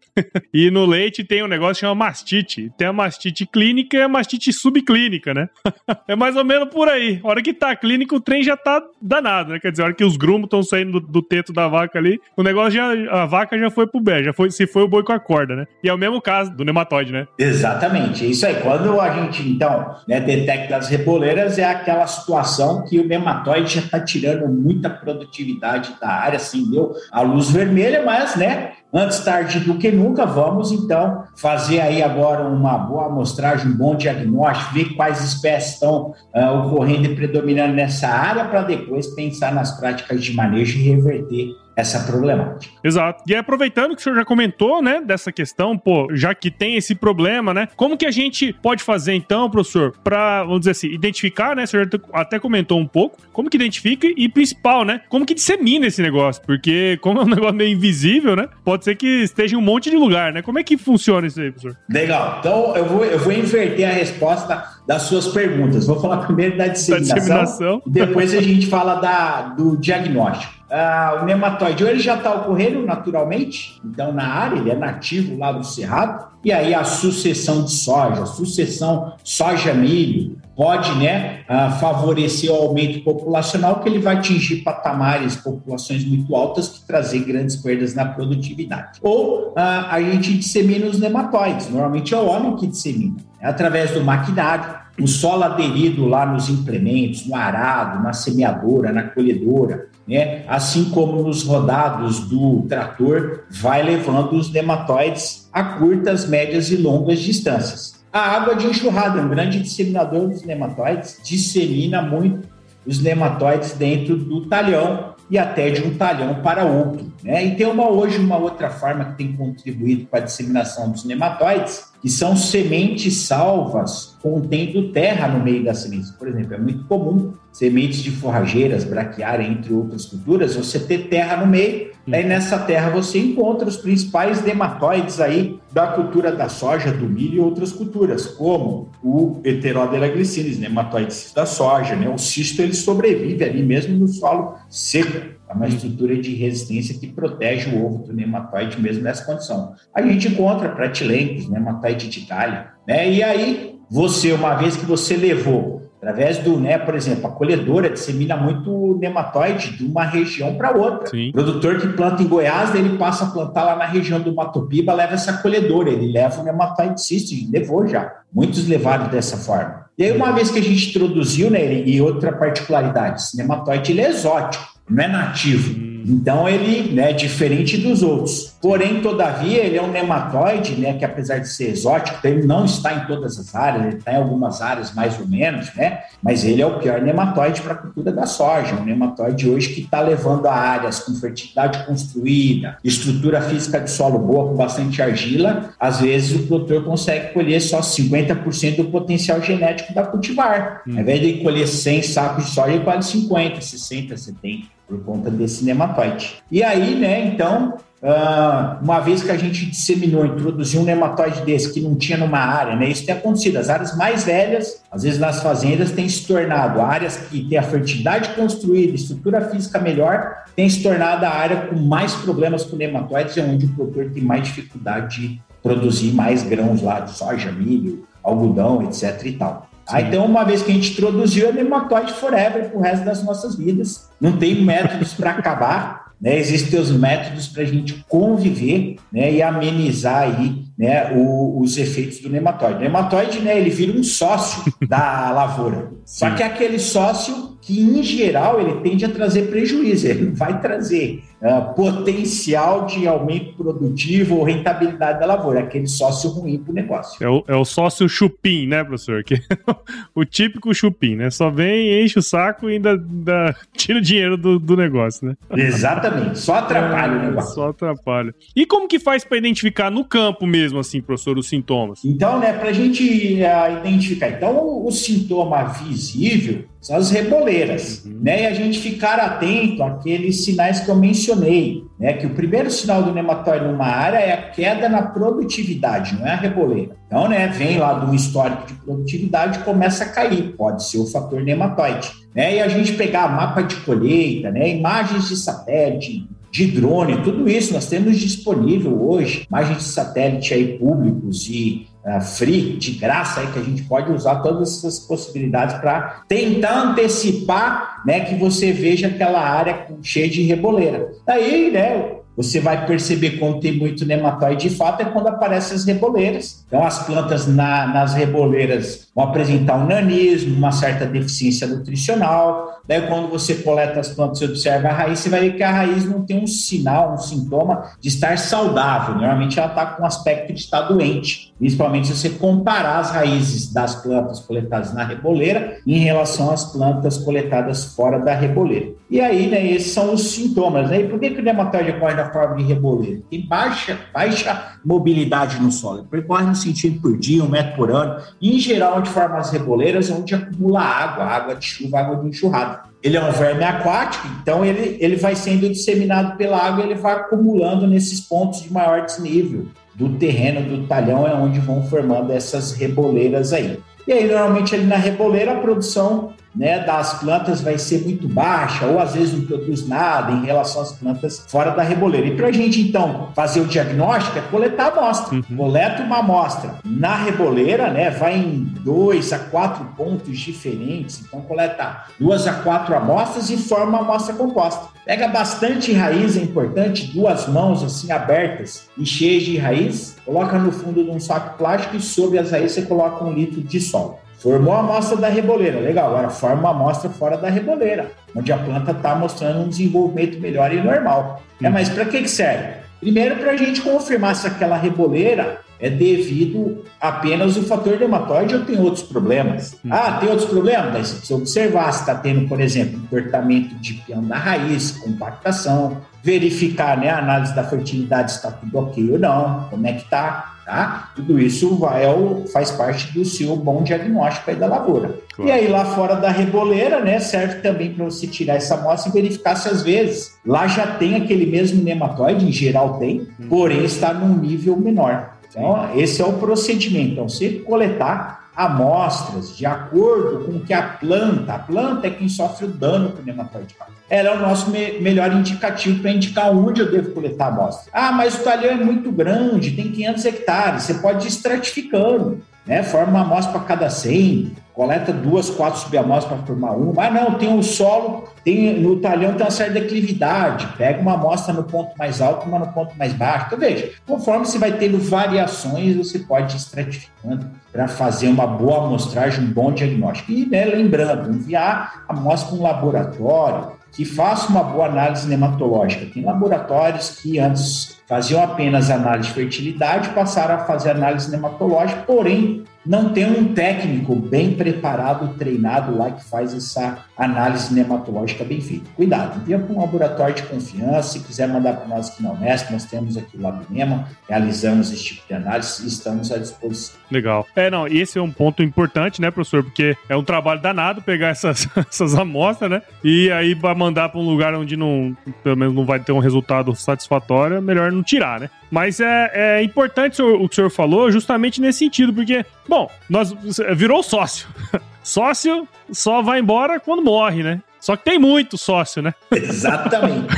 E 0.53 0.71
no 0.71 0.85
leite 0.85 1.25
tem 1.25 1.43
um 1.43 1.49
negócio 1.49 1.75
que 1.75 1.81
chama 1.81 1.95
mastite. 1.95 2.73
Tem 2.77 2.87
a 2.87 2.93
mastite 2.93 3.47
clínica 3.47 3.97
e 3.97 4.03
a 4.03 4.09
mastite 4.09 4.53
subclínica, 4.53 5.35
né? 5.35 5.49
é 6.09 6.17
mais 6.17 6.37
ou 6.37 6.45
menos 6.45 6.69
por 6.69 6.89
aí. 6.89 7.21
A 7.23 7.29
hora 7.29 7.43
que 7.43 7.53
tá 7.53 7.75
clínico, 7.77 8.17
o 8.17 8.21
trem 8.21 8.43
já 8.43 8.57
tá 8.57 8.83
danado, 9.01 9.53
né? 9.53 9.61
Quer 9.61 9.71
dizer, 9.71 9.83
a 9.83 9.87
hora 9.87 9.95
que 9.95 10.05
os 10.05 10.17
grumos 10.17 10.45
estão 10.45 10.63
saindo 10.63 11.01
do, 11.01 11.07
do, 11.07 11.23
teto 11.23 11.53
da 11.53 11.69
vaca 11.69 11.99
ali, 11.99 12.21
o 12.37 12.43
negócio 12.43 12.73
já. 12.73 12.89
A 13.11 13.27
vaca 13.27 13.59
já 13.59 13.71
foi 13.71 13.87
pro 13.87 14.01
bé, 14.01 14.23
já 14.23 14.33
foi, 14.33 14.51
se 14.51 14.67
foi 14.67 14.83
o 14.83 14.89
boi 14.89 15.03
com 15.03 15.13
a 15.13 15.21
corda, 15.21 15.55
né? 15.55 15.67
E 15.83 15.89
é 15.89 15.95
o 15.95 15.99
mesmo 15.99 16.21
caso 16.21 16.51
do 16.55 16.65
nematóide, 16.65 17.13
né? 17.13 17.27
Exatamente. 17.39 18.29
Isso 18.29 18.47
aí. 18.47 18.57
Quando 18.57 19.01
a 19.01 19.11
gente, 19.11 19.49
então, 19.49 19.97
né, 20.07 20.21
detecta 20.21 20.77
as 20.77 20.89
reboleiras, 20.89 21.59
é 21.59 21.65
aquela 21.65 22.07
situação 22.07 22.85
que 22.85 22.99
o 22.99 23.07
nematóide 23.07 23.75
já 23.75 23.83
tá 23.83 24.01
tirando 24.01 24.49
muita 24.49 24.91
produtividade 24.91 25.95
da 26.01 26.09
área, 26.09 26.37
assim, 26.37 26.71
deu 26.71 26.95
a 27.11 27.21
luz 27.23 27.51
vermelha, 27.51 28.03
mas, 28.05 28.37
né? 28.37 28.73
Antes 28.93 29.21
tarde 29.21 29.61
do 29.61 29.77
que 29.77 29.91
nunca, 29.91 30.25
vamos 30.25 30.73
então 30.73 31.25
fazer 31.37 31.81
aí 31.81 32.03
agora 32.03 32.45
uma 32.45 32.79
boa 32.79 33.07
amostragem, 33.07 33.71
um 33.71 33.77
bom 33.77 33.95
diagnóstico, 33.95 34.73
ver 34.73 34.95
quais 34.95 35.23
espécies 35.23 35.75
estão 35.75 36.15
uh, 36.35 36.67
ocorrendo 36.67 37.05
e 37.05 37.15
predominando 37.15 37.75
nessa 37.75 38.09
área, 38.09 38.47
para 38.47 38.63
depois 38.63 39.07
pensar 39.09 39.53
nas 39.53 39.79
práticas 39.79 40.25
de 40.25 40.33
manejo 40.35 40.79
e 40.79 40.83
reverter 40.83 41.51
essa 41.79 42.01
problemática. 42.01 42.73
Exato. 42.83 43.23
E 43.25 43.37
aproveitando 43.37 43.95
que 43.95 44.01
o 44.01 44.03
senhor 44.03 44.17
já 44.17 44.25
comentou, 44.25 44.83
né, 44.83 45.01
dessa 45.01 45.31
questão, 45.31 45.79
pô, 45.79 46.09
já 46.13 46.35
que 46.35 46.51
tem 46.51 46.75
esse 46.75 46.93
problema, 46.93 47.55
né, 47.55 47.69
como 47.77 47.97
que 47.97 48.05
a 48.05 48.11
gente 48.11 48.53
pode 48.53 48.83
fazer 48.83 49.15
então, 49.15 49.49
professor, 49.49 49.95
para, 50.03 50.43
vamos 50.43 50.61
dizer 50.61 50.73
assim, 50.73 50.89
identificar, 50.89 51.55
né, 51.55 51.63
o 51.63 51.69
senhor 51.69 51.89
até 52.13 52.41
comentou 52.41 52.81
um 52.81 52.87
pouco, 52.87 53.19
como 53.33 53.49
que 53.49 53.57
identifica 53.57 54.09
e 54.17 54.29
principal, 54.29 54.85
né, 54.85 55.03
como 55.09 55.25
que 55.25 55.35
dissemina 55.35 55.87
esse 55.87 56.03
negócio, 56.03 56.43
porque 56.45 56.99
como 57.01 57.21
é 57.21 57.23
um 57.23 57.29
negócio 57.31 57.55
meio 57.55 57.73
invisível, 57.73 58.35
né, 58.35 58.49
pode 58.65 58.85
ser 58.85 58.97
que 58.97 59.07
esteja 59.23 59.55
em 59.55 59.59
um 59.59 59.63
monte 59.63 59.89
de 59.89 59.97
lugar, 59.97 60.33
né, 60.33 60.43
como 60.43 60.59
é 60.59 60.65
que 60.65 60.77
funciona 60.77 61.29
isso 61.29 61.41
aí, 61.41 61.53
professor? 61.53 61.79
Legal. 61.89 62.39
Então, 62.41 62.77
eu 62.77 62.85
vou, 62.87 63.05
eu 63.05 63.21
vou 63.21 63.33
inverter 63.33 63.89
a 63.89 63.93
resposta 63.93 64.65
das 64.85 65.03
suas 65.03 65.29
perguntas. 65.29 65.87
Vou 65.87 66.01
falar 66.01 66.27
primeiro 66.27 66.57
da 66.57 66.67
disseminação, 66.67 67.15
da 67.15 67.45
disseminação. 67.45 67.83
depois 67.87 68.35
a 68.35 68.41
gente 68.41 68.67
fala 68.67 68.97
da, 68.97 69.43
do 69.51 69.77
diagnóstico. 69.77 70.58
Ah, 70.71 71.21
o 71.23 71.25
nematóide 71.25 71.83
ele 71.83 71.99
já 71.99 72.17
está 72.17 72.35
ocorrendo 72.35 72.85
naturalmente, 72.85 73.81
então 73.85 74.13
na 74.13 74.27
área 74.27 74.59
ele 74.59 74.71
é 74.71 74.77
nativo 74.77 75.39
lá 75.39 75.51
do 75.51 75.65
cerrado, 75.65 76.29
e 76.45 76.53
aí 76.53 76.75
a 76.75 76.85
sucessão 76.85 77.65
de 77.65 77.73
soja, 77.73 78.27
sucessão 78.27 79.15
soja-milho, 79.25 80.37
pode 80.55 80.93
né, 80.97 81.41
ah, 81.49 81.71
favorecer 81.71 82.51
o 82.51 82.55
aumento 82.55 83.03
populacional, 83.05 83.81
que 83.81 83.89
ele 83.89 84.01
vai 84.01 84.17
atingir 84.17 84.57
patamares, 84.57 85.37
populações 85.37 86.05
muito 86.05 86.35
altas, 86.35 86.69
que 86.69 86.87
trazer 86.87 87.21
grandes 87.21 87.57
perdas 87.57 87.95
na 87.95 88.05
produtividade. 88.05 88.99
Ou 89.01 89.55
ah, 89.57 89.87
a 89.91 90.03
gente 90.03 90.37
dissemina 90.37 90.87
os 90.87 90.99
nematóides, 90.99 91.71
normalmente 91.71 92.13
é 92.13 92.19
o 92.19 92.27
homem 92.27 92.57
que 92.57 92.67
dissemina, 92.67 93.17
é 93.41 93.47
através 93.47 93.93
do 93.93 94.03
maquinário, 94.03 94.77
o 95.01 95.07
solo 95.07 95.45
aderido 95.45 96.07
lá 96.07 96.27
nos 96.27 96.49
implementos, 96.49 97.25
no 97.25 97.37
arado, 97.37 98.03
na 98.03 98.13
semeadora, 98.13 98.93
na 98.93 99.05
colhedora, 99.05 99.87
né? 100.09 100.45
assim 100.49 100.87
como 100.91 101.23
nos 101.23 101.43
rodados 101.43 102.21
do 102.21 102.63
trator, 102.63 103.45
vai 103.51 103.83
levando 103.83 104.33
os 104.33 104.51
nematóides 104.51 105.49
a 105.53 105.63
curtas, 105.63 106.27
médias 106.27 106.71
e 106.71 106.77
longas 106.77 107.21
distâncias. 107.21 107.99
A 108.11 108.21
água 108.21 108.57
de 108.57 108.67
enxurrada, 108.67 109.21
um 109.21 109.29
grande 109.29 109.61
disseminador 109.61 110.29
dos 110.29 110.43
nematóides, 110.43 111.21
dissemina 111.23 112.01
muito 112.01 112.49
os 112.87 113.01
nematóides 113.03 113.73
dentro 113.75 114.17
do 114.17 114.47
talhão 114.47 115.15
e 115.31 115.39
até 115.39 115.71
de 115.71 115.83
um 115.83 115.95
talhão 115.95 116.37
para 116.43 116.65
outro. 116.65 117.13
Né? 117.23 117.45
E 117.47 117.57
tem 117.57 117.67
uma, 117.67 117.89
hoje 117.89 118.19
uma 118.19 118.37
outra 118.37 118.71
forma 118.71 119.05
que 119.07 119.19
tem 119.19 119.33
contribuído 119.33 120.07
para 120.07 120.21
a 120.21 120.23
disseminação 120.23 120.91
dos 120.91 121.05
nematóides, 121.05 121.93
que 122.01 122.09
são 122.09 122.37
sementes 122.37 123.27
salvas 123.27 124.17
contendo 124.23 124.93
terra 124.93 125.29
no 125.29 125.43
meio 125.43 125.65
das 125.65 125.79
sementes. 125.79 126.11
Por 126.13 126.29
exemplo, 126.29 126.55
é 126.55 126.59
muito 126.59 126.85
comum 126.85 127.33
sementes 127.53 128.03
de 128.03 128.11
forrageiras, 128.11 128.85
braquiária, 128.85 129.45
entre 129.45 129.73
outras 129.73 130.07
culturas, 130.07 130.55
você 130.55 130.79
ter 130.79 131.09
terra 131.09 131.37
no 131.37 131.47
meio, 131.47 131.91
aí 132.13 132.25
nessa 132.25 132.59
terra 132.59 132.91
você 132.91 133.19
encontra 133.19 133.69
os 133.69 133.77
principais 133.77 134.43
nematóides 134.43 135.21
aí 135.21 135.59
da 135.73 135.89
cultura 135.89 136.33
da 136.33 136.49
soja, 136.49 136.91
do 136.91 137.09
milho 137.09 137.37
e 137.37 137.41
outras 137.41 137.73
culturas, 137.73 138.27
como 138.27 138.91
o 139.03 139.41
Heterodela 139.45 140.09
glycinis, 140.09 140.59
nematóides 140.59 141.33
da 141.35 141.47
soja, 141.47 141.95
né? 141.95 142.09
O 142.09 142.19
cisto 142.19 142.63
ele 142.63 142.75
sobrevive 142.75 143.45
ali 143.45 143.63
mesmo 143.63 143.97
no 143.97 144.09
solo 144.09 144.55
seco, 144.69 145.39
é 145.49 145.55
uma 145.55 145.67
estrutura 145.67 146.17
de 146.17 146.35
resistência 146.35 146.99
que 146.99 147.07
protege 147.07 147.71
o 147.71 147.85
ovo 147.85 148.07
do 148.07 148.13
nematóide 148.13 148.81
mesmo 148.81 149.03
nessa 149.03 149.25
condição. 149.25 149.75
A 149.95 150.03
gente 150.03 150.29
encontra 150.29 150.69
pratilencos, 150.69 151.49
nematóide 151.49 152.09
de 152.09 152.21
galha, 152.21 152.73
né? 152.87 153.11
E 153.11 153.23
aí, 153.23 153.79
você, 153.91 154.33
uma 154.33 154.55
vez 154.57 154.77
que 154.77 154.85
você 154.85 155.17
levou, 155.17 155.78
através 155.99 156.39
do, 156.39 156.59
né, 156.59 156.79
por 156.79 156.95
exemplo, 156.95 157.27
a 157.27 157.31
colhedora 157.31 157.91
dissemina 157.91 158.37
muito 158.37 158.97
nematóide 159.01 159.77
de 159.77 159.85
uma 159.85 160.05
região 160.05 160.55
para 160.55 160.71
outra. 160.77 161.09
Sim. 161.09 161.31
O 161.31 161.33
produtor 161.33 161.81
que 161.81 161.89
planta 161.89 162.23
em 162.23 162.27
Goiás, 162.27 162.75
ele 162.75 162.97
passa 162.97 163.25
a 163.25 163.31
plantar 163.31 163.65
lá 163.65 163.77
na 163.77 163.85
região 163.85 164.21
do 164.21 164.35
Mato 164.35 164.63
Piba, 164.63 164.95
leva 164.95 165.15
essa 165.15 165.35
colhedora, 165.39 165.91
ele 165.91 166.11
leva 166.11 166.41
o 166.41 166.45
nematóide 166.45 167.03
cisto, 167.03 167.35
levou 167.51 167.87
já. 167.87 168.13
Muitos 168.33 168.67
levaram 168.69 169.09
dessa 169.09 169.37
forma. 169.37 169.87
E 169.99 170.05
aí, 170.05 170.13
uma 170.13 170.31
vez 170.31 170.51
que 170.51 170.61
a 170.61 170.63
gente 170.63 170.91
introduziu, 170.91 171.51
né, 171.51 171.83
e 171.85 172.01
outra 172.01 172.33
particularidade, 172.33 173.21
esse 173.21 173.37
nematóide 173.37 173.91
ele 173.91 174.01
é 174.01 174.09
exótico 174.09 174.79
não 174.89 175.05
é 175.05 175.09
nativo. 175.09 175.88
Então 176.09 176.49
ele 176.49 176.95
né, 176.95 177.11
é 177.11 177.13
diferente 177.13 177.77
dos 177.77 178.03
outros. 178.03 178.55
Porém, 178.63 179.03
todavia, 179.03 179.59
ele 179.59 179.77
é 179.77 179.83
um 179.83 179.91
nematóide, 179.91 180.75
né, 180.75 180.95
que 180.95 181.05
apesar 181.05 181.39
de 181.39 181.49
ser 181.49 181.71
exótico, 181.71 182.27
ele 182.27 182.47
não 182.47 182.65
está 182.65 182.95
em 182.95 183.07
todas 183.07 183.39
as 183.39 183.55
áreas, 183.55 183.87
ele 183.87 183.97
está 183.97 184.13
em 184.13 184.17
algumas 184.17 184.63
áreas 184.63 184.95
mais 184.95 185.19
ou 185.21 185.29
menos, 185.29 185.73
né? 185.75 186.01
Mas 186.23 186.45
ele 186.45 186.63
é 186.63 186.67
o 186.67 186.79
pior 186.79 187.03
nematóide 187.03 187.61
para 187.61 187.75
a 187.75 187.77
cultura 187.77 188.11
da 188.11 188.27
soja, 188.27 188.75
um 188.75 188.85
nematóide 188.85 189.49
hoje 189.49 189.69
que 189.69 189.83
está 189.83 190.01
levando 190.01 190.47
a 190.47 190.55
áreas 190.55 191.01
com 191.01 191.15
fertilidade 191.15 191.85
construída, 191.87 192.79
estrutura 192.83 193.43
física 193.43 193.79
de 193.79 193.91
solo 193.91 194.19
boa, 194.19 194.49
com 194.49 194.57
bastante 194.57 195.03
argila. 195.03 195.71
Às 195.79 196.01
vezes 196.01 196.35
o 196.35 196.47
produtor 196.47 196.85
consegue 196.85 197.35
colher 197.35 197.61
só 197.61 197.81
50% 197.81 198.77
do 198.77 198.85
potencial 198.87 199.41
genético 199.43 199.93
da 199.93 200.05
cultivar. 200.05 200.83
Hum. 200.87 200.95
Ao 200.95 201.01
invés 201.03 201.21
de 201.21 201.35
colher 201.43 201.69
100 201.69 202.03
sacos 202.03 202.47
de 202.47 202.51
soja, 202.51 202.73
ele 202.73 202.85
colhe 202.85 203.03
50, 203.03 203.61
60, 203.61 204.17
70 204.17 204.78
por 204.89 205.03
conta 205.05 205.31
desse 205.31 205.65
nematóide. 205.65 206.37
E 206.51 206.63
aí, 206.63 206.95
né, 206.95 207.27
então, 207.27 207.75
Uh, 208.01 208.79
uma 208.81 209.01
vez 209.01 209.25
que 209.25 209.31
a 209.31 209.37
gente 209.37 209.67
disseminou, 209.67 210.25
introduziu 210.25 210.83
um 210.83 210.85
nematóide 210.85 211.41
desse 211.43 211.75
que 211.75 211.81
não 211.81 211.97
tinha 211.97 212.17
numa 212.17 212.39
área, 212.39 212.77
né? 212.77 212.89
Isso 212.89 213.05
tem 213.05 213.13
acontecido. 213.13 213.57
As 213.57 213.69
áreas 213.69 213.97
mais 213.97 214.23
velhas, 214.23 214.85
às 214.89 215.03
vezes 215.03 215.19
nas 215.19 215.43
fazendas, 215.43 215.91
têm 215.91 216.09
se 216.09 216.25
tornado 216.25 216.81
áreas 216.81 217.17
que 217.17 217.49
têm 217.49 217.59
a 217.59 217.63
fertilidade 217.63 218.31
construída, 218.37 218.95
estrutura 218.95 219.41
física 219.49 219.81
melhor, 219.81 220.45
tem 220.55 220.69
se 220.69 220.81
tornado 220.81 221.25
a 221.25 221.29
área 221.29 221.57
com 221.67 221.77
mais 221.77 222.15
problemas 222.15 222.65
com 222.65 222.77
nematóides, 222.77 223.37
é 223.37 223.43
onde 223.43 223.67
o 223.67 223.71
produtor 223.71 224.11
tem 224.15 224.23
mais 224.23 224.45
dificuldade 224.45 225.21
de 225.21 225.43
produzir 225.61 226.13
mais 226.13 226.45
grãos 226.45 226.81
lá 226.81 227.01
de 227.01 227.11
soja, 227.11 227.51
milho, 227.51 228.07
algodão, 228.23 228.81
etc. 228.85 229.25
e 229.25 229.33
tal. 229.33 229.69
Então, 229.97 230.27
uma 230.27 230.45
vez 230.45 230.63
que 230.63 230.71
a 230.71 230.75
gente 230.75 230.93
introduziu, 230.93 231.49
é 231.49 231.53
nematóide 231.53 232.13
forever 232.13 232.71
pro 232.71 232.81
resto 232.81 233.05
das 233.05 233.23
nossas 233.25 233.57
vidas. 233.57 234.09
Não 234.21 234.37
tem 234.37 234.63
métodos 234.63 235.15
para 235.15 235.31
acabar, 235.31 236.13
né? 236.21 236.39
Existem 236.39 236.79
os 236.79 236.91
métodos 236.91 237.49
para 237.49 237.63
a 237.63 237.67
gente 237.67 238.05
conviver 238.09 238.97
né? 239.13 239.33
e 239.33 239.43
amenizar 239.43 240.23
aí 240.25 240.69
né? 240.79 241.13
O, 241.13 241.61
os 241.61 241.77
efeitos 241.77 242.21
do 242.21 242.31
nematóide. 242.31 242.77
O 242.77 242.81
nematóide, 242.81 243.41
né? 243.41 243.59
Ele 243.59 243.71
vira 243.71 243.99
um 243.99 244.05
sócio 244.05 244.73
da 244.87 245.31
lavoura. 245.33 245.91
Sim. 246.05 246.19
Só 246.21 246.31
que 246.31 246.43
é 246.43 246.47
aquele 246.47 246.79
sócio 246.79 247.58
que, 247.69 247.79
em 247.79 248.03
geral, 248.03 248.59
ele 248.59 248.81
tende 248.81 249.05
a 249.05 249.11
trazer 249.11 249.51
prejuízo. 249.51 250.07
Ele 250.07 250.31
vai 250.31 250.59
trazer 250.59 251.23
uh, 251.43 251.75
potencial 251.75 252.87
de 252.87 253.07
aumento 253.07 253.53
produtivo 253.53 254.37
ou 254.37 254.43
rentabilidade 254.43 255.21
da 255.21 255.27
lavoura, 255.27 255.61
aquele 255.61 255.87
sócio 255.87 256.31
ruim 256.31 256.57
para 256.57 256.73
o 256.73 256.75
negócio. 256.75 257.23
É 257.23 257.29
o, 257.29 257.45
é 257.47 257.55
o 257.55 257.67
sócio 257.67 258.09
chupim, 258.09 258.67
né, 258.67 258.83
professor? 258.83 259.23
Que, 259.23 259.43
o 260.17 260.25
típico 260.25 260.73
chupim, 260.73 261.15
né? 261.15 261.31
Só 261.31 261.51
vem, 261.51 262.03
enche 262.03 262.19
o 262.19 262.23
saco 262.23 262.71
e 262.71 262.77
ainda, 262.77 262.93
ainda 262.93 263.55
tira 263.77 263.99
o 263.99 264.03
dinheiro 264.03 264.39
do, 264.39 264.59
do 264.59 264.75
negócio, 264.75 265.29
né? 265.29 265.37
Exatamente, 265.55 266.39
só 266.39 266.55
atrapalha 266.55 267.13
é, 267.13 267.19
o 267.19 267.23
negócio. 267.29 267.55
Só 267.55 267.69
atrapalha. 267.69 268.35
E 268.57 268.65
como 268.65 268.89
que 268.89 268.99
faz 268.99 269.27
para 269.27 269.37
identificar 269.37 269.91
no 269.91 270.07
campo 270.07 270.47
mesmo, 270.47 270.79
assim, 270.79 271.03
professor, 271.03 271.37
os 271.37 271.47
sintomas? 271.47 272.03
Então, 272.03 272.39
né, 272.39 272.55
para 272.55 272.71
a 272.71 272.73
gente 272.73 273.05
uh, 273.43 273.87
identificar, 273.87 274.31
então 274.31 274.57
o, 274.57 274.87
o 274.87 274.91
sintoma 274.91 275.65
visível 275.65 276.65
são 276.81 276.97
as 276.97 277.11
reboleiras, 277.11 278.05
uhum. 278.05 278.21
né? 278.23 278.43
E 278.43 278.47
a 278.47 278.55
gente 278.55 278.79
ficar 278.79 279.19
atento 279.19 279.83
àqueles 279.83 280.45
sinais 280.45 280.81
que 280.81 280.89
eu 280.89 280.97
mencionei, 280.97 281.83
né? 281.99 282.13
Que 282.13 282.27
o 282.27 282.31
primeiro 282.31 282.71
sinal 282.71 283.03
do 283.03 283.13
nematóide 283.13 283.67
numa 283.67 283.87
área 283.87 284.19
é 284.19 284.33
a 284.33 284.51
queda 284.51 284.89
na 284.89 285.03
produtividade, 285.03 286.17
não 286.17 286.27
é 286.27 286.33
a 286.33 286.37
reboleira. 286.37 286.97
Então, 287.07 287.29
né, 287.29 287.49
vem 287.49 287.79
lá 287.79 287.95
de 287.95 288.11
um 288.11 288.15
histórico 288.15 288.67
de 288.67 288.75
produtividade 288.75 289.59
e 289.59 289.63
começa 289.63 290.05
a 290.05 290.09
cair, 290.09 290.55
pode 290.57 290.85
ser 290.85 290.99
o 290.99 291.07
fator 291.07 291.43
nematóide, 291.43 292.11
né? 292.35 292.57
E 292.57 292.61
a 292.61 292.69
gente 292.69 292.93
pegar 292.93 293.29
mapa 293.29 293.63
de 293.63 293.77
colheita, 293.77 294.51
né, 294.51 294.69
imagens 294.69 295.29
de 295.29 295.37
satélite, 295.37 296.29
de 296.51 296.67
drone, 296.67 297.23
tudo 297.23 297.49
isso 297.49 297.75
nós 297.75 297.87
temos 297.87 298.19
disponível 298.19 299.07
hoje, 299.09 299.47
imagens 299.49 299.79
de 299.79 299.85
satélite 299.85 300.55
aí 300.55 300.79
públicos 300.79 301.47
e 301.49 301.87
uh, 302.05 302.21
free, 302.21 302.77
de 302.77 302.93
graça, 302.93 303.41
aí, 303.41 303.47
que 303.49 303.59
a 303.59 303.63
gente 303.63 303.83
pode 303.83 304.13
usar 304.13 304.37
todas 304.37 304.79
essas 304.79 304.99
possibilidades 304.99 305.77
para 305.77 306.23
tentar 306.29 306.91
antecipar 306.91 308.03
né, 308.07 308.21
que 308.21 308.35
você 308.35 308.73
veja 308.73 309.09
aquela 309.09 309.41
área 309.41 309.87
cheia 310.03 310.29
de 310.29 310.43
reboleira. 310.43 311.11
Daí, 311.27 311.71
né, 311.71 312.19
você 312.39 312.61
vai 312.61 312.87
perceber 312.87 313.33
quando 313.33 313.59
tem 313.59 313.73
muito 313.73 314.07
nematóide 314.07 314.69
de 314.69 314.77
fato 314.77 315.03
é 315.03 315.07
quando 315.07 315.27
aparecem 315.27 315.77
as 315.77 315.85
reboleiras. 315.85 316.65
Então, 316.69 316.85
as 316.85 317.05
plantas 317.05 317.49
na, 317.49 317.89
nas 317.89 318.15
reboleiras 318.15 319.09
vão 319.13 319.25
apresentar 319.25 319.77
um 319.77 319.89
nanismo, 319.89 320.57
uma 320.57 320.71
certa 320.71 321.05
deficiência 321.05 321.67
nutricional. 321.67 322.78
Daí, 322.89 323.03
quando 323.03 323.29
você 323.29 323.57
coleta 323.57 324.01
as 324.01 324.09
plantas 324.09 324.41
e 324.41 324.47
observa 324.47 324.89
a 324.89 324.93
raiz, 324.93 325.19
você 325.19 325.29
vai 325.29 325.41
ver 325.43 325.57
que 325.57 325.63
a 325.63 325.71
raiz 325.71 326.07
não 326.07 326.25
tem 326.25 326.43
um 326.43 326.47
sinal, 326.47 327.13
um 327.13 327.19
sintoma 327.19 327.91
de 328.01 328.09
estar 328.09 328.39
saudável. 328.39 329.17
Normalmente, 329.17 329.59
ela 329.59 329.69
está 329.69 329.85
com 329.85 330.03
um 330.03 330.07
aspecto 330.07 330.55
de 330.55 330.61
estar 330.61 330.81
doente, 330.81 331.53
principalmente 331.59 332.07
se 332.07 332.17
você 332.17 332.31
comparar 332.31 333.01
as 333.01 333.11
raízes 333.11 333.71
das 333.71 333.95
plantas 333.97 334.41
coletadas 334.41 334.95
na 334.95 335.05
reboleira 335.05 335.77
em 335.87 335.99
relação 335.99 336.51
às 336.51 336.65
plantas 336.65 337.19
coletadas 337.19 337.95
fora 337.95 338.19
da 338.19 338.35
reboleira. 338.35 338.93
E 339.11 339.21
aí, 339.21 339.49
né, 339.49 339.67
esses 339.67 339.93
são 339.93 340.15
os 340.15 340.31
sintomas. 340.31 340.91
Né? 340.91 341.01
E 341.01 341.09
por 341.09 341.19
que, 341.19 341.31
que 341.31 341.41
o 341.41 341.45
nematóide 341.45 341.91
ocorre 341.91 342.15
da 342.15 342.31
forma 342.31 342.57
de 342.57 342.65
reboleiro? 342.65 343.23
Tem 343.31 343.47
baixa, 343.47 343.99
baixa 344.13 344.79
mobilidade 344.85 345.61
no 345.61 345.71
solo. 345.73 346.05
Percorre 346.05 346.45
no 346.45 346.55
sentido 346.55 347.01
por 347.01 347.19
dia, 347.19 347.43
um 347.43 347.49
metro 347.49 347.77
por 347.77 347.91
ano. 347.91 348.23
E, 348.41 348.57
em 348.57 348.59
geral, 348.59 349.01
de 349.03 349.11
formas 349.11 349.51
reboleiras, 349.51 350.11
onde 350.11 350.35
acumula 350.35 350.81
água, 350.81 351.25
água 351.25 351.55
de 351.55 351.65
chuva, 351.65 352.01
água 352.01 352.17
de 352.17 352.29
enxurrada. 352.29 352.78
Ele 353.03 353.17
é 353.17 353.23
um 353.23 353.31
verme 353.31 353.63
aquático, 353.63 354.27
então 354.43 354.65
ele, 354.65 354.97
ele 355.01 355.17
vai 355.17 355.35
sendo 355.37 355.69
disseminado 355.69 356.37
pela 356.37 356.59
água 356.59 356.85
ele 356.85 356.95
vai 356.95 357.15
acumulando 357.15 357.87
nesses 357.87 358.21
pontos 358.21 358.63
de 358.63 358.73
maior 358.73 359.05
desnível 359.05 359.67
do 359.95 360.11
terreno 360.11 360.63
do 360.69 360.87
talhão, 360.87 361.27
é 361.27 361.35
onde 361.35 361.59
vão 361.59 361.83
formando 361.85 362.33
essas 362.33 362.73
reboleiras 362.73 363.53
aí. 363.53 363.81
E 364.07 364.13
aí, 364.13 364.27
normalmente, 364.27 364.75
ali 364.75 364.85
na 364.85 364.97
reboleira, 364.97 365.53
a 365.53 365.61
produção 365.61 366.33
né, 366.59 366.81
das 366.81 367.21
plantas 367.21 367.61
vai 367.61 367.79
ser 367.79 368.03
muito 368.03 368.27
baixa, 368.27 368.85
ou 368.85 368.99
às 368.99 369.15
vezes 369.15 369.33
não 369.33 369.43
produz 369.43 369.87
nada 369.87 370.33
em 370.33 370.45
relação 370.45 370.83
às 370.83 370.91
plantas 370.91 371.45
fora 371.47 371.71
da 371.71 371.85
reboleira. 371.85 372.27
E 372.27 372.37
para 372.37 372.49
a 372.49 372.53
gente, 372.53 372.81
então, 372.81 373.29
fazer 373.35 373.61
o 373.61 373.67
diagnóstico 373.67 374.39
é 374.39 374.43
coletar 374.43 374.87
a 374.87 374.99
amostra. 374.99 375.37
Uhum. 375.37 375.57
Coleta 375.57 376.03
uma 376.03 376.19
amostra 376.19 376.75
na 376.85 377.15
reboleira, 377.15 377.91
né, 377.91 378.11
vai 378.11 378.37
em 378.37 378.65
dois 378.81 379.33
a 379.33 379.39
quatro 379.39 379.85
pontos 379.97 380.37
diferentes, 380.37 381.23
então 381.25 381.41
coleta 381.43 382.07
duas 382.19 382.47
a 382.49 382.55
quatro 382.55 382.97
amostras 382.97 383.51
e 383.51 383.57
forma 383.57 383.99
uma 383.99 384.01
amostra 384.01 384.35
composta. 384.35 384.89
Pega 385.05 385.29
bastante 385.29 385.93
raiz, 385.93 386.37
é 386.37 386.41
importante, 386.41 387.13
duas 387.13 387.47
mãos 387.47 387.85
assim 387.85 388.11
abertas 388.11 388.89
e 388.99 389.07
cheias 389.07 389.45
de 389.45 389.57
raiz, 389.57 390.17
coloca 390.25 390.59
no 390.59 390.73
fundo 390.73 391.05
de 391.05 391.11
um 391.11 391.21
saco 391.21 391.57
plástico 391.57 391.97
e 391.97 392.01
sobre 392.01 392.39
as 392.39 392.51
raízes 392.51 392.73
você 392.73 392.83
coloca 392.83 393.25
um 393.25 393.33
litro 393.33 393.63
de 393.63 393.81
sol. 393.81 394.21
Formou 394.39 394.73
a 394.73 394.81
amostra 394.81 395.17
da 395.17 395.29
reboleira, 395.29 395.81
legal. 395.81 396.11
Agora 396.11 396.31
forma 396.31 396.61
uma 396.61 396.71
amostra 396.71 397.11
fora 397.11 397.37
da 397.37 397.49
reboleira, 397.49 398.13
onde 398.35 398.53
a 398.53 398.59
planta 398.59 398.93
está 398.93 399.15
mostrando 399.15 399.61
um 399.61 399.69
desenvolvimento 399.69 400.41
melhor 400.41 400.73
e 400.73 400.81
normal. 400.81 401.43
É, 401.61 401.69
mas 401.69 401.89
para 401.89 402.05
que, 402.05 402.23
que 402.23 402.29
serve? 402.29 402.75
Primeiro, 403.01 403.37
para 403.37 403.53
a 403.53 403.57
gente 403.57 403.81
confirmar 403.81 404.37
se 404.37 404.47
aquela 404.47 404.77
reboleira 404.77 405.61
é 405.81 405.89
devido 405.89 406.85
apenas 407.01 407.57
ao 407.57 407.63
fator 407.63 407.99
nematóide 407.99 408.55
ou 408.55 408.65
tem 408.65 408.81
outros 408.81 409.05
problemas. 409.05 409.73
Uhum. 409.85 409.93
Ah, 409.93 410.19
tem 410.21 410.29
outros 410.29 410.49
problemas? 410.49 410.93
Daí 410.93 411.05
você 411.05 411.15
precisa 411.17 411.39
observar 411.39 411.93
se 411.93 412.01
está 412.01 412.15
tendo, 412.15 412.49
por 412.49 412.61
exemplo, 412.61 413.01
comportamento 413.01 413.75
de 413.77 413.95
piano 413.95 414.27
da 414.27 414.37
raiz, 414.37 414.93
compactação, 414.93 415.99
verificar 416.23 416.99
né, 416.99 417.09
a 417.09 417.19
análise 417.19 417.55
da 417.55 417.65
fertilidade 417.65 418.33
se 418.33 418.39
está 418.39 418.51
tudo 418.51 418.79
ok 418.79 419.13
ou 419.13 419.19
não, 419.19 419.69
como 419.71 419.87
é 419.87 419.93
que 419.93 420.03
está, 420.03 420.57
tá? 420.67 421.11
Tudo 421.15 421.39
isso 421.39 421.77
vai 421.77 422.05
ao, 422.05 422.45
faz 422.53 422.71
parte 422.71 423.13
do 423.13 423.25
seu 423.25 423.57
bom 423.57 423.83
diagnóstico 423.83 424.51
aí 424.51 424.57
da 424.57 424.67
lavoura. 424.67 425.15
Claro. 425.35 425.49
E 425.49 425.53
aí 425.53 425.69
lá 425.69 425.85
fora 425.85 426.17
da 426.17 426.31
reboleira, 426.31 427.01
né, 427.01 427.21
serve 427.21 427.61
também 427.61 427.95
para 427.95 428.05
você 428.05 428.27
tirar 428.27 428.57
essa 428.57 428.75
amostra 428.75 429.11
e 429.11 429.13
verificar 429.13 429.55
se 429.55 429.69
às 429.69 429.83
vezes 429.83 430.39
lá 430.45 430.67
já 430.67 430.87
tem 430.87 431.15
aquele 431.15 431.47
mesmo 431.47 431.83
nematóide, 431.83 432.45
em 432.45 432.53
geral 432.53 432.99
tem, 432.99 433.21
uhum. 433.39 433.49
porém 433.49 433.85
está 433.85 434.13
num 434.13 434.37
nível 434.37 434.77
menor. 434.77 435.38
Então, 435.51 435.91
esse 435.97 436.21
é 436.21 436.25
o 436.25 436.35
procedimento. 436.35 437.13
Então, 437.13 437.29
você 437.29 437.51
coletar 437.61 438.49
amostras 438.55 439.57
de 439.57 439.65
acordo 439.65 440.45
com 440.45 440.59
que 440.61 440.73
a 440.73 440.83
planta, 440.83 441.55
a 441.55 441.59
planta 441.61 442.09
é 442.09 442.11
quem 442.11 442.29
sofre 442.29 442.67
o 442.67 442.69
dano 442.69 443.11
por 443.11 443.25
nematóide 443.25 443.77
Ela 444.11 444.31
é 444.31 444.37
o 444.37 444.41
nosso 444.41 444.71
me 444.71 444.99
melhor 445.01 445.33
indicativo 445.33 446.01
para 446.03 446.11
indicar 446.11 446.51
onde 446.51 446.81
eu 446.81 446.91
devo 446.91 447.13
coletar 447.13 447.47
a 447.47 447.49
amostra. 447.49 447.91
Ah, 447.93 448.11
mas 448.11 448.35
o 448.35 448.43
talhão 448.43 448.73
é 448.73 448.85
muito 448.85 449.13
grande, 449.13 449.71
tem 449.71 449.93
500 449.93 450.25
hectares, 450.25 450.83
você 450.83 450.95
pode 450.95 451.27
ir 451.27 451.29
estratificando 451.29 452.43
né? 452.69 452.83
Forma 452.83 453.11
uma 453.11 453.23
amostra 453.23 453.53
para 453.53 453.63
cada 453.63 453.91
100, 453.91 454.53
coleta 454.79 455.13
duas, 455.13 455.51
quatro 455.51 455.81
subamostras 455.81 456.39
para 456.39 456.47
formar 456.47 456.71
uma. 456.71 457.05
Ah, 457.05 457.11
não, 457.11 457.35
tem 457.35 457.49
um 457.49 457.65
solo, 457.65 458.29
tem 458.45 458.79
no 458.79 459.01
talhão 459.01 459.33
tem 459.35 459.43
uma 459.43 459.51
certa 459.51 459.73
declividade. 459.73 460.69
Pega 460.79 461.01
uma 461.01 461.15
amostra 461.15 461.53
no 461.53 461.65
ponto 461.65 461.99
mais 461.99 462.21
alto, 462.21 462.49
uma 462.49 462.61
no 462.61 462.69
ponto 462.69 462.97
mais 462.97 463.13
baixo. 463.13 463.47
Então, 463.49 463.59
veja, 463.59 463.91
conforme 464.07 464.47
você 464.47 464.57
vai 464.57 464.71
tendo 464.71 464.97
variações, 464.97 465.97
você 465.97 466.21
pode 466.21 466.55
ir 466.55 466.59
estratificando 466.59 467.51
para 467.73 467.89
fazer 467.89 468.29
uma 468.29 468.47
boa 468.47 468.87
amostragem, 468.87 469.43
um 469.43 469.53
bom 469.53 469.73
diagnóstico. 469.73 470.31
E, 470.31 470.47
né, 470.47 470.65
lembrando, 470.67 471.35
enviar 471.35 472.05
a 472.09 472.13
amostra 472.13 472.51
para 472.51 472.59
um 472.59 472.63
laboratório 472.63 473.73
que 473.91 474.05
faça 474.05 474.49
uma 474.49 474.63
boa 474.63 474.87
análise 474.87 475.27
nematológica. 475.27 476.07
Tem 476.07 476.25
laboratórios 476.25 477.19
que 477.21 477.41
antes 477.41 477.98
faziam 478.09 478.43
apenas 478.43 478.91
análise 478.91 479.29
de 479.29 479.35
fertilidade, 479.35 480.09
passaram 480.11 480.55
a 480.55 480.59
fazer 480.65 480.91
análise 480.91 481.31
nematológica, 481.31 482.03
porém 482.07 482.65
não 482.89 483.11
tem 483.11 483.27
um 483.27 483.53
técnico 483.53 484.17
bem 484.17 484.55
preparado, 484.55 485.35
treinado 485.35 485.95
lá 485.95 486.11
que 486.11 486.25
faz 486.25 486.55
essa 486.55 487.05
análise 487.15 487.75
nematológica 487.75 488.45
bem 488.45 488.63
feita. 488.63 488.87
Cuidado, 488.97 489.39
envia 489.43 489.59
para 489.59 489.75
um 489.75 489.81
laboratório 489.81 490.35
de 490.35 490.45
confiança, 490.45 491.03
se 491.03 491.21
quiser 491.21 491.49
mandar 491.49 491.75
para 491.75 491.87
nós 491.87 492.09
aqui 492.09 492.23
na 492.23 492.33
Unesp, 492.33 492.71
nós 492.71 492.87
temos 492.87 493.19
aqui 493.19 493.37
o 493.37 493.43
Labinema, 493.43 494.09
realizamos 494.27 494.91
esse 494.91 495.05
tipo 495.05 495.29
de 495.29 495.35
análise 495.35 495.85
e 495.85 495.89
estamos 495.89 496.33
à 496.33 496.39
disposição. 496.39 496.99
Legal. 497.11 497.47
É, 497.55 497.71
não, 497.71 497.87
esse 497.87 498.19
é 498.19 498.23
um 498.23 498.31
ponto 498.31 498.63
importante, 498.63 499.21
né, 499.21 499.31
professor, 499.31 499.63
porque 499.63 499.95
é 500.09 500.17
um 500.17 500.25
trabalho 500.25 500.63
danado 500.63 501.03
pegar 501.03 501.29
essas, 501.31 501.69
essas 501.77 502.15
amostras, 502.15 502.71
né, 502.71 502.83
e 503.05 503.31
aí 503.31 503.55
para 503.55 503.75
mandar 503.75 504.09
para 504.09 504.19
um 504.19 504.25
lugar 504.25 504.55
onde 504.55 504.79
não, 504.79 505.15
pelo 505.45 505.57
menos 505.57 505.75
não 505.75 505.85
vai 505.85 506.01
ter 506.01 506.13
um 506.13 506.21
resultado 506.21 506.75
satisfatório, 506.75 507.57
é 507.57 507.61
melhor 507.61 507.93
não 507.93 507.98
tirar, 508.03 508.41
né? 508.41 508.51
Mas 508.71 509.01
é, 509.01 509.31
é 509.33 509.63
importante 509.63 510.21
o, 510.23 510.43
o 510.43 510.49
que 510.49 510.55
o 510.55 510.57
senhor 510.57 510.71
falou 510.71 511.11
justamente 511.11 511.61
nesse 511.61 511.81
sentido, 511.81 512.13
porque, 512.13 512.45
bom, 512.69 512.91
nós 513.09 513.33
virou 513.75 514.03
sócio. 514.03 514.49
sócio 515.03 515.67
só 515.91 516.23
vai 516.23 516.41
embora 516.41 516.79
quando 516.79 517.03
morre, 517.03 517.43
né? 517.43 517.61
Só 517.81 517.97
que 517.97 518.05
tem 518.05 518.19
muito 518.19 518.59
sócio, 518.59 519.01
né? 519.01 519.15
Exatamente. 519.31 520.35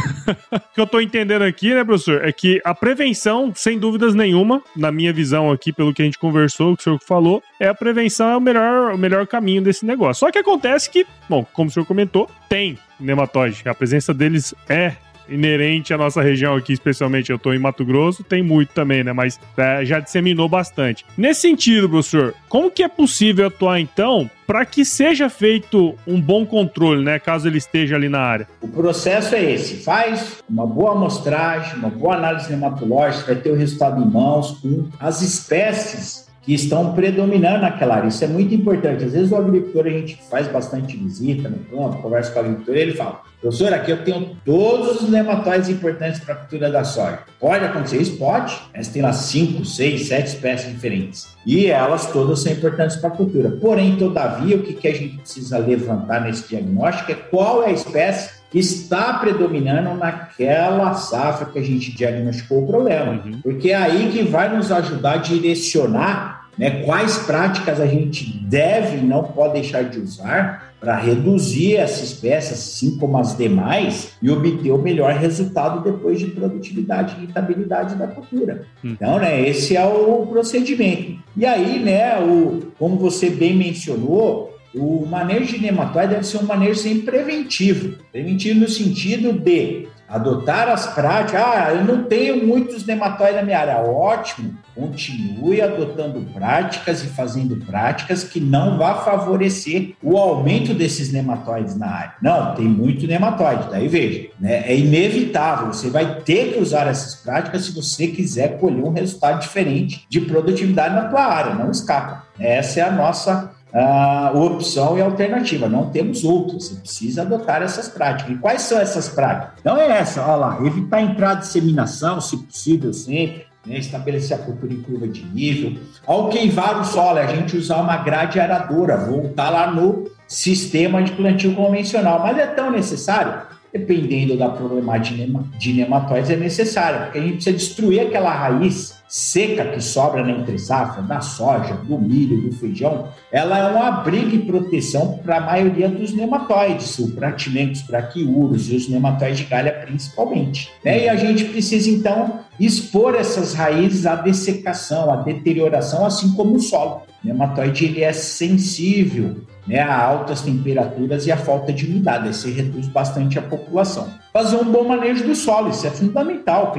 o 0.53 0.75
que 0.75 0.81
eu 0.81 0.87
tô 0.87 1.01
entendendo 1.01 1.43
aqui, 1.43 1.75
né, 1.75 1.83
professor, 1.83 2.25
é 2.25 2.33
que 2.33 2.61
a 2.65 2.75
prevenção, 2.75 3.53
sem 3.55 3.79
dúvidas 3.79 4.15
nenhuma, 4.15 4.63
na 4.77 4.93
minha 4.93 5.13
visão 5.13 5.51
aqui, 5.51 5.73
pelo 5.73 5.95
que 5.95 6.03
a 6.03 6.05
gente 6.05 6.19
conversou, 6.19 6.73
o 6.73 6.77
que 6.77 6.83
o 6.83 6.85
senhor 6.85 7.01
falou, 7.01 7.43
é 7.59 7.69
a 7.69 7.75
prevenção 7.75 8.29
é 8.29 8.37
o 8.37 8.41
melhor, 8.41 8.95
o 8.95 8.99
melhor 8.99 9.27
caminho 9.27 9.63
desse 9.63 9.87
negócio. 9.87 10.21
Só 10.21 10.31
que 10.31 10.39
acontece 10.39 10.91
que, 10.91 11.07
bom, 11.29 11.45
como 11.53 11.71
o 11.71 11.73
senhor 11.73 11.87
comentou, 11.87 12.31
tem 12.49 12.79
nematóide. 12.99 13.63
A 13.67 13.75
presença 13.75 14.13
deles 14.13 14.55
é 14.69 14.95
inerente 15.31 15.95
à 15.95 15.99
nossa 15.99 16.21
região 16.21 16.57
aqui, 16.57 16.73
especialmente 16.73 17.31
eu 17.31 17.37
estou 17.37 17.55
em 17.55 17.59
Mato 17.59 17.85
Grosso, 17.85 18.23
tem 18.23 18.43
muito 18.43 18.71
também, 18.71 19.05
né? 19.05 19.13
Mas 19.13 19.39
é, 19.57 19.85
já 19.85 20.01
disseminou 20.01 20.49
bastante. 20.49 21.05
Nesse 21.17 21.43
sentido, 21.43 21.89
professor, 21.89 22.35
como 22.49 22.71
que 22.71 22.83
é 22.83 22.89
possível 22.89 23.47
atuar 23.47 23.81
então 23.81 24.31
para 24.47 24.65
que 24.65 24.85
seja 24.85 25.29
feito 25.29 25.95
um 26.07 26.21
bom 26.21 26.45
controle, 26.45 27.05
né, 27.05 27.21
caso 27.21 27.47
ele 27.47 27.59
esteja 27.59 27.95
ali 27.95 28.09
na 28.09 28.19
área? 28.19 28.49
O 28.61 28.69
processo 28.69 29.35
é 29.35 29.53
esse: 29.53 29.83
faz 29.85 30.43
uma 30.49 30.67
boa 30.67 30.93
amostragem, 30.93 31.77
uma 31.77 31.89
boa 31.89 32.17
análise 32.17 32.51
nematológica, 32.51 33.33
vai 33.33 33.43
ter 33.43 33.51
o 33.51 33.55
resultado 33.55 34.03
em 34.03 34.11
mãos 34.11 34.59
com 34.61 34.89
as 34.99 35.23
espécies 35.23 36.30
que 36.51 36.55
estão 36.55 36.95
predominando 36.95 37.61
naquela 37.61 37.95
área. 37.95 38.09
Isso 38.09 38.25
é 38.25 38.27
muito 38.27 38.53
importante. 38.53 39.05
Às 39.05 39.13
vezes 39.13 39.31
o 39.31 39.37
agricultor, 39.37 39.87
a 39.87 39.91
gente 39.91 40.19
faz 40.29 40.49
bastante 40.49 40.97
visita 40.97 41.49
no 41.49 41.59
campo, 41.59 42.03
conversa 42.03 42.33
com 42.33 42.41
o 42.41 42.43
agricultor 42.43 42.75
ele 42.75 42.93
fala, 42.97 43.21
professor, 43.41 43.73
aqui 43.73 43.93
eu 43.93 44.03
tenho 44.03 44.37
todos 44.45 45.01
os 45.01 45.09
nematóides 45.09 45.69
importantes 45.69 46.19
para 46.19 46.35
a 46.35 46.39
cultura 46.39 46.69
da 46.69 46.83
soja. 46.83 47.21
Pode 47.39 47.65
acontecer 47.65 47.99
isso? 48.03 48.17
Pode. 48.17 48.61
Mas 48.75 48.89
tem 48.89 49.01
lá 49.01 49.13
cinco, 49.13 49.65
seis, 49.65 50.09
sete 50.09 50.27
espécies 50.27 50.73
diferentes. 50.73 51.29
E 51.47 51.67
elas 51.67 52.07
todas 52.07 52.41
são 52.41 52.51
importantes 52.51 52.97
para 52.97 53.11
a 53.11 53.17
cultura. 53.17 53.53
Porém, 53.53 53.95
todavia, 53.95 54.57
o 54.57 54.63
que, 54.65 54.75
que 54.75 54.89
a 54.89 54.93
gente 54.93 55.19
precisa 55.19 55.57
levantar 55.57 56.23
nesse 56.23 56.49
diagnóstico 56.49 57.13
é 57.13 57.15
qual 57.15 57.63
é 57.63 57.67
a 57.67 57.73
espécie 57.73 58.41
que 58.51 58.59
está 58.59 59.15
predominando 59.15 59.97
naquela 59.97 60.93
safra 60.95 61.47
que 61.47 61.61
a 61.61 61.63
gente 61.63 61.93
diagnosticou 61.93 62.65
o 62.65 62.67
problema. 62.67 63.23
Uhum. 63.25 63.41
Porque 63.41 63.71
é 63.71 63.77
aí 63.77 64.11
que 64.11 64.25
vai 64.25 64.55
nos 64.55 64.73
ajudar 64.73 65.13
a 65.13 65.17
direcionar 65.19 66.40
né, 66.61 66.83
quais 66.83 67.17
práticas 67.21 67.81
a 67.81 67.87
gente 67.87 68.39
deve 68.43 68.99
e 68.99 69.01
não 69.01 69.25
pode 69.25 69.55
deixar 69.55 69.83
de 69.83 69.99
usar 69.99 70.75
para 70.79 70.95
reduzir 70.95 71.77
essa 71.77 72.05
espécie, 72.05 72.53
assim 72.53 72.99
como 72.99 73.17
as 73.17 73.35
demais, 73.35 74.13
e 74.21 74.31
obter 74.31 74.71
o 74.71 74.77
melhor 74.77 75.15
resultado 75.15 75.83
depois 75.83 76.19
de 76.19 76.27
produtividade 76.27 77.17
e 77.17 77.25
rentabilidade 77.25 77.95
da 77.95 78.07
cultura. 78.07 78.67
Hum. 78.85 78.91
Então, 78.93 79.19
né, 79.19 79.41
esse 79.49 79.75
é 79.75 79.85
o 79.87 80.27
procedimento. 80.27 81.19
E 81.35 81.47
aí, 81.47 81.79
né, 81.79 82.19
o, 82.21 82.61
como 82.79 82.99
você 82.99 83.31
bem 83.31 83.57
mencionou, 83.57 84.55
o 84.75 85.07
manejo 85.07 85.57
de 85.57 85.63
nematóide 85.63 86.13
deve 86.13 86.27
ser 86.27 86.39
um 86.39 86.47
manejo 86.47 86.79
sempre 86.79 87.11
preventivo. 87.11 87.95
Preventivo 88.13 88.61
no 88.61 88.69
sentido 88.69 89.33
de 89.33 89.89
adotar 90.11 90.69
as 90.69 90.89
práticas. 90.89 91.41
Ah, 91.41 91.73
eu 91.73 91.85
não 91.85 92.05
tenho 92.05 92.45
muitos 92.45 92.85
nematóides 92.85 93.37
na 93.37 93.43
minha 93.43 93.59
área. 93.59 93.77
Ótimo, 93.79 94.59
continue 94.75 95.63
adotando 95.63 96.21
práticas 96.35 97.03
e 97.05 97.07
fazendo 97.07 97.57
práticas 97.65 98.25
que 98.25 98.41
não 98.41 98.77
vá 98.77 98.97
favorecer 98.97 99.95
o 100.03 100.17
aumento 100.17 100.75
desses 100.75 101.13
nematóides 101.13 101.77
na 101.77 101.87
área. 101.87 102.15
Não, 102.21 102.55
tem 102.55 102.67
muito 102.67 103.07
nematóide. 103.07 103.69
Daí 103.71 103.87
veja, 103.87 104.29
né, 104.41 104.65
é 104.67 104.77
inevitável. 104.77 105.69
Você 105.69 105.89
vai 105.89 106.21
ter 106.23 106.55
que 106.55 106.59
usar 106.59 106.89
essas 106.89 107.15
práticas 107.15 107.65
se 107.65 107.73
você 107.73 108.09
quiser 108.09 108.59
colher 108.59 108.83
um 108.83 108.93
resultado 108.93 109.41
diferente 109.41 110.05
de 110.09 110.21
produtividade 110.21 110.95
na 110.95 111.05
tua 111.05 111.23
área. 111.23 111.55
Não 111.55 111.71
escapa. 111.71 112.25
Essa 112.39 112.81
é 112.81 112.83
a 112.83 112.91
nossa 112.91 113.53
uh, 113.75 114.39
opção 114.39 114.99
e 114.99 115.03
alternativa. 115.03 115.69
Não 115.69 115.91
temos 115.91 116.25
outras. 116.25 116.69
Você 116.69 116.75
precisa 116.77 117.23
adotar 117.23 117.63
essas 117.63 117.89
práticas. 117.89 118.33
E 118.33 118.39
quais 118.39 118.63
são 118.63 118.79
essas 118.79 119.09
práticas? 119.09 119.55
Então 119.61 119.77
é 119.77 119.89
essa, 119.99 120.23
olha 120.23 120.37
lá, 120.37 120.59
evitar 120.65 121.35
de 121.35 121.41
disseminação, 121.41 122.21
se 122.21 122.37
possível, 122.37 122.93
sempre. 122.93 123.51
Né, 123.67 123.77
estabelecer 123.77 124.35
a 124.35 124.41
cultura 124.41 124.73
em 124.73 124.81
curva 124.81 125.07
de 125.07 125.23
nível. 125.23 125.79
Ao 126.07 126.31
queivar 126.31 126.81
o 126.81 126.85
solo, 126.85 127.19
é 127.19 127.25
a 127.25 127.27
gente 127.27 127.59
usar 127.59 127.77
uma 127.77 127.99
grade 127.99 128.41
aradora, 128.41 128.97
voltar 128.97 129.51
lá 129.51 129.71
no 129.71 130.11
sistema 130.27 131.03
de 131.03 131.13
plantio 131.13 131.55
convencional. 131.55 132.21
Mas 132.21 132.39
é 132.39 132.47
tão 132.47 132.71
necessário? 132.71 133.50
Dependendo 133.73 134.37
da 134.37 134.49
problemática 134.49 135.25
de 135.59 135.73
nematóides, 135.73 136.31
é 136.31 136.37
necessário, 136.37 137.05
porque 137.05 137.19
a 137.19 137.23
gente 137.23 137.35
precisa 137.35 137.57
destruir 137.57 138.01
aquela 138.01 138.31
raiz 138.31 139.01
seca 139.11 139.65
que 139.73 139.81
sobra 139.81 140.25
na 140.25 140.31
entre-safra, 140.31 141.03
da 141.03 141.21
soja, 141.21 141.75
do 141.75 141.99
milho, 141.99 142.43
do 142.43 142.53
feijão, 142.53 143.09
ela 143.33 143.59
é 143.59 143.75
um 143.75 143.83
abrigo 143.83 144.37
e 144.37 144.39
proteção 144.39 145.19
para 145.19 145.39
a 145.39 145.41
maioria 145.41 145.89
dos 145.89 146.15
nematóides, 146.15 146.97
o 147.01 147.11
Pratilencos 147.17 147.83
braquiurus 147.83 148.71
e 148.71 148.77
os 148.77 148.89
nematóides 148.89 149.39
de 149.39 149.45
galha 149.47 149.73
principalmente. 149.85 150.71
Né? 150.85 151.07
E 151.07 151.09
a 151.09 151.17
gente 151.17 151.45
precisa, 151.47 151.91
então, 151.91 152.39
expor 152.61 153.17
essas 153.17 153.53
raízes 153.53 154.07
à 154.07 154.15
dessecação, 154.15 155.11
à 155.11 155.17
deterioração, 155.17 156.07
assim 156.07 156.33
como 156.35 156.55
o 156.55 156.61
solo. 156.61 157.03
O 157.25 157.27
nematóide 157.27 157.87
ele 157.87 158.05
é 158.05 158.13
sensível 158.13 159.39
né, 159.71 159.79
a 159.79 159.97
altas 159.97 160.43
temperaturas 160.43 161.27
e 161.27 161.33
a 161.33 161.37
falta 161.37 161.73
de 161.73 161.87
umidade, 161.87 162.27
aí 162.27 162.35
você 162.35 162.51
reduz 162.51 162.89
bastante 162.89 163.39
a 163.39 163.43
população. 163.43 164.09
Fazer 164.33 164.57
um 164.57 164.65
bom 164.65 164.89
manejo 164.89 165.25
do 165.25 165.35
solo, 165.35 165.71
isso 165.71 165.87
é 165.87 165.91
fundamental, 165.91 166.75